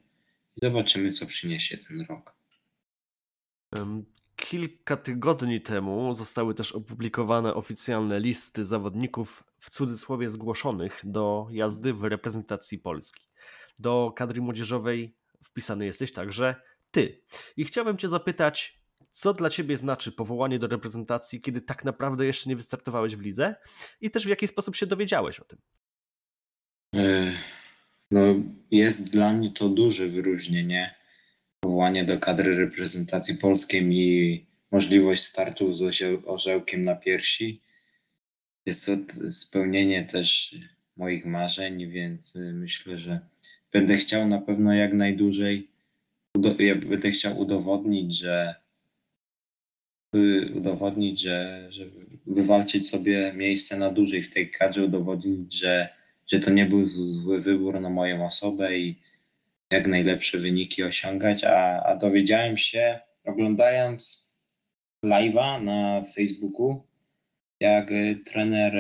i 0.57 0.61
zobaczymy, 0.63 1.11
co 1.11 1.27
przyniesie 1.27 1.79
ten 1.79 2.07
rok. 2.09 2.35
Kilka 4.37 4.97
tygodni 4.97 5.61
temu 5.61 6.15
zostały 6.15 6.55
też 6.55 6.73
opublikowane 6.73 7.55
oficjalne 7.55 8.21
listy 8.21 8.65
zawodników 8.65 9.45
w 9.59 9.71
cudzysłowie 9.71 10.29
zgłoszonych 10.29 11.01
do 11.05 11.49
jazdy 11.51 11.95
w 11.95 12.05
reprezentacji 12.05 12.79
Polski. 12.79 13.23
Do 13.79 14.13
kadry 14.17 14.41
młodzieżowej 14.41 15.15
wpisany 15.45 15.87
jesteś 15.87 16.13
także 16.13 16.55
ty. 16.91 17.23
I 17.57 17.65
chciałbym 17.65 17.97
Cię 17.99 18.09
zapytać, 18.09 18.80
co 19.11 19.35
dla 19.35 19.51
Ciebie 19.51 19.77
znaczy 19.77 20.13
powołanie 20.13 20.59
do 20.59 20.67
reprezentacji, 20.67 21.41
kiedy 21.41 21.61
tak 21.61 21.85
naprawdę 21.85 22.27
jeszcze 22.27 22.51
nie 22.51 22.57
wystartowałeś 22.57 23.17
w 23.17 23.21
lidze 23.21 23.55
i 24.01 24.11
też 24.11 24.27
w 24.27 24.29
jaki 24.29 24.49
sposób 24.49 24.77
się 24.77 24.87
dowiedziałeś 24.87 25.41
o 25.41 25.45
tym? 25.45 25.59
E, 26.95 27.33
no, 28.11 28.21
jest 28.71 29.11
dla 29.11 29.33
mnie 29.33 29.53
to 29.53 29.69
duże 29.69 30.09
wyróżnienie 30.09 30.95
powołanie 31.61 32.05
do 32.05 32.19
kadry 32.19 32.57
reprezentacji 32.57 33.35
polskiej 33.35 33.93
i 33.93 34.47
możliwość 34.71 35.23
startu 35.23 35.75
z 35.75 35.83
orzełkiem 36.27 36.85
na 36.85 36.97
piersi. 36.97 37.61
Jest 38.67 38.87
to 38.87 38.93
spełnienie 39.31 40.05
też 40.05 40.55
moich 40.97 41.27
marzeń, 41.27 41.91
więc 41.91 42.37
y, 42.37 42.53
myślę, 42.53 42.99
że 42.99 43.21
będę 43.73 43.97
chciał 43.97 44.29
na 44.29 44.41
pewno 44.41 44.75
jak 44.75 44.93
najdłużej, 44.93 45.71
ja 46.59 46.75
będę 46.75 47.11
chciał 47.11 47.39
udowodnić, 47.39 48.19
że 48.19 48.55
udowodnić, 50.57 51.21
że, 51.21 51.67
że 51.71 51.85
wywalczyć 52.27 52.89
sobie 52.89 53.33
miejsce 53.33 53.77
na 53.77 53.91
dłużej 53.91 54.23
w 54.23 54.35
tej 54.35 54.51
kadrze, 54.51 54.85
udowodnić, 54.85 55.55
że, 55.55 55.89
że 56.27 56.41
to 56.41 56.51
nie 56.51 56.67
był 56.67 56.85
zły 56.85 57.41
wybór 57.41 57.81
na 57.81 57.91
moją 57.91 58.27
osobę 58.27 58.79
i 58.79 58.99
jak 59.71 59.87
najlepsze 59.87 60.39
wyniki 60.39 60.83
osiągać, 60.83 61.45
a, 61.45 61.83
a 61.83 61.97
dowiedziałem 61.97 62.57
się 62.57 63.01
oglądając 63.25 64.31
live'a 65.05 65.63
na 65.63 66.03
Facebooku, 66.15 66.83
jak 67.61 67.91
trener 68.25 68.75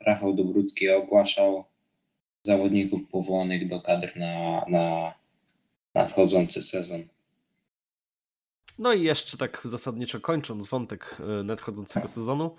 Rafał 0.00 0.34
Dobrucki 0.34 0.90
ogłaszał 0.90 1.64
zawodników 2.42 3.08
powołanych 3.10 3.68
do 3.68 3.80
kadr 3.80 4.16
na, 4.16 4.64
na 4.68 5.14
nadchodzący 5.94 6.62
sezon. 6.62 7.15
No 8.78 8.92
i 8.92 9.02
jeszcze 9.02 9.36
tak 9.36 9.60
zasadniczo 9.64 10.20
kończąc 10.20 10.68
wątek 10.68 11.16
e, 11.20 11.42
nadchodzącego 11.42 12.08
sezonu, 12.08 12.56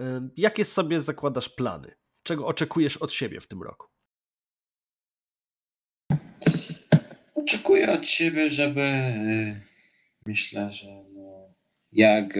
e, 0.00 0.28
jakie 0.36 0.64
sobie 0.64 1.00
zakładasz 1.00 1.48
plany? 1.48 1.94
Czego 2.22 2.46
oczekujesz 2.46 2.96
od 2.96 3.12
siebie 3.12 3.40
w 3.40 3.48
tym 3.48 3.62
roku? 3.62 3.86
oczekuję 7.34 7.92
od 7.92 8.08
siebie, 8.08 8.50
żeby 8.50 8.80
e, 8.80 9.60
myślę, 10.26 10.72
że 10.72 10.86
no, 11.14 11.54
jak 11.92 12.38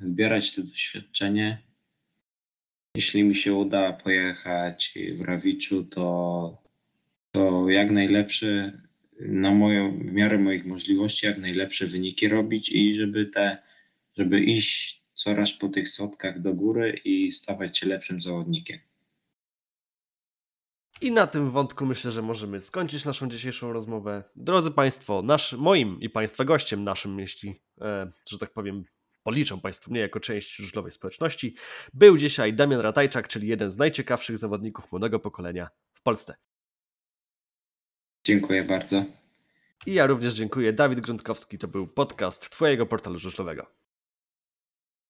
zbierać 0.00 0.54
to 0.54 0.62
doświadczenie. 0.62 1.62
Jeśli 2.96 3.24
mi 3.24 3.34
się 3.34 3.54
uda 3.54 3.92
pojechać 3.92 4.98
w 5.14 5.20
Rawiczu, 5.20 5.84
to, 5.84 6.62
to 7.32 7.70
jak 7.70 7.90
najlepsze 7.90 8.80
na 9.20 9.50
moją, 9.50 9.98
w 9.98 10.12
miarę 10.12 10.38
moich 10.38 10.66
możliwości, 10.66 11.26
jak 11.26 11.38
najlepsze 11.38 11.86
wyniki 11.86 12.28
robić 12.28 12.68
i 12.68 12.94
żeby 12.94 13.26
te, 13.26 13.62
żeby 14.16 14.40
iść 14.40 15.04
coraz 15.14 15.52
po 15.52 15.68
tych 15.68 15.88
sotkach 15.88 16.40
do 16.40 16.54
góry 16.54 17.00
i 17.04 17.32
stawać 17.32 17.78
się 17.78 17.86
lepszym 17.86 18.20
zawodnikiem. 18.20 18.78
I 21.00 21.12
na 21.12 21.26
tym 21.26 21.50
wątku 21.50 21.86
myślę, 21.86 22.10
że 22.10 22.22
możemy 22.22 22.60
skończyć 22.60 23.04
naszą 23.04 23.28
dzisiejszą 23.28 23.72
rozmowę. 23.72 24.24
Drodzy 24.36 24.70
Państwo, 24.70 25.22
nasz, 25.22 25.52
moim 25.52 26.00
i 26.00 26.10
Państwa 26.10 26.44
gościem, 26.44 26.84
naszym, 26.84 27.18
jeśli, 27.18 27.60
e, 27.80 28.12
że 28.28 28.38
tak 28.38 28.52
powiem, 28.52 28.84
policzą 29.22 29.60
Państwo 29.60 29.90
mnie 29.90 30.00
jako 30.00 30.20
część 30.20 30.56
żużlowej 30.56 30.90
społeczności, 30.90 31.54
był 31.94 32.16
dzisiaj 32.18 32.54
Damian 32.54 32.80
Ratajczak, 32.80 33.28
czyli 33.28 33.48
jeden 33.48 33.70
z 33.70 33.76
najciekawszych 33.76 34.38
zawodników 34.38 34.92
młodego 34.92 35.20
pokolenia 35.20 35.68
w 35.92 36.02
Polsce. 36.02 36.34
Dziękuję 38.24 38.64
bardzo. 38.64 39.04
I 39.86 39.94
ja 39.94 40.06
również 40.06 40.34
dziękuję. 40.34 40.72
Dawid 40.72 41.00
Grządkowski 41.00 41.58
to 41.58 41.68
był 41.68 41.86
podcast 41.86 42.50
Twojego 42.50 42.86
portalu 42.86 43.18
żużlowego. 43.18 43.66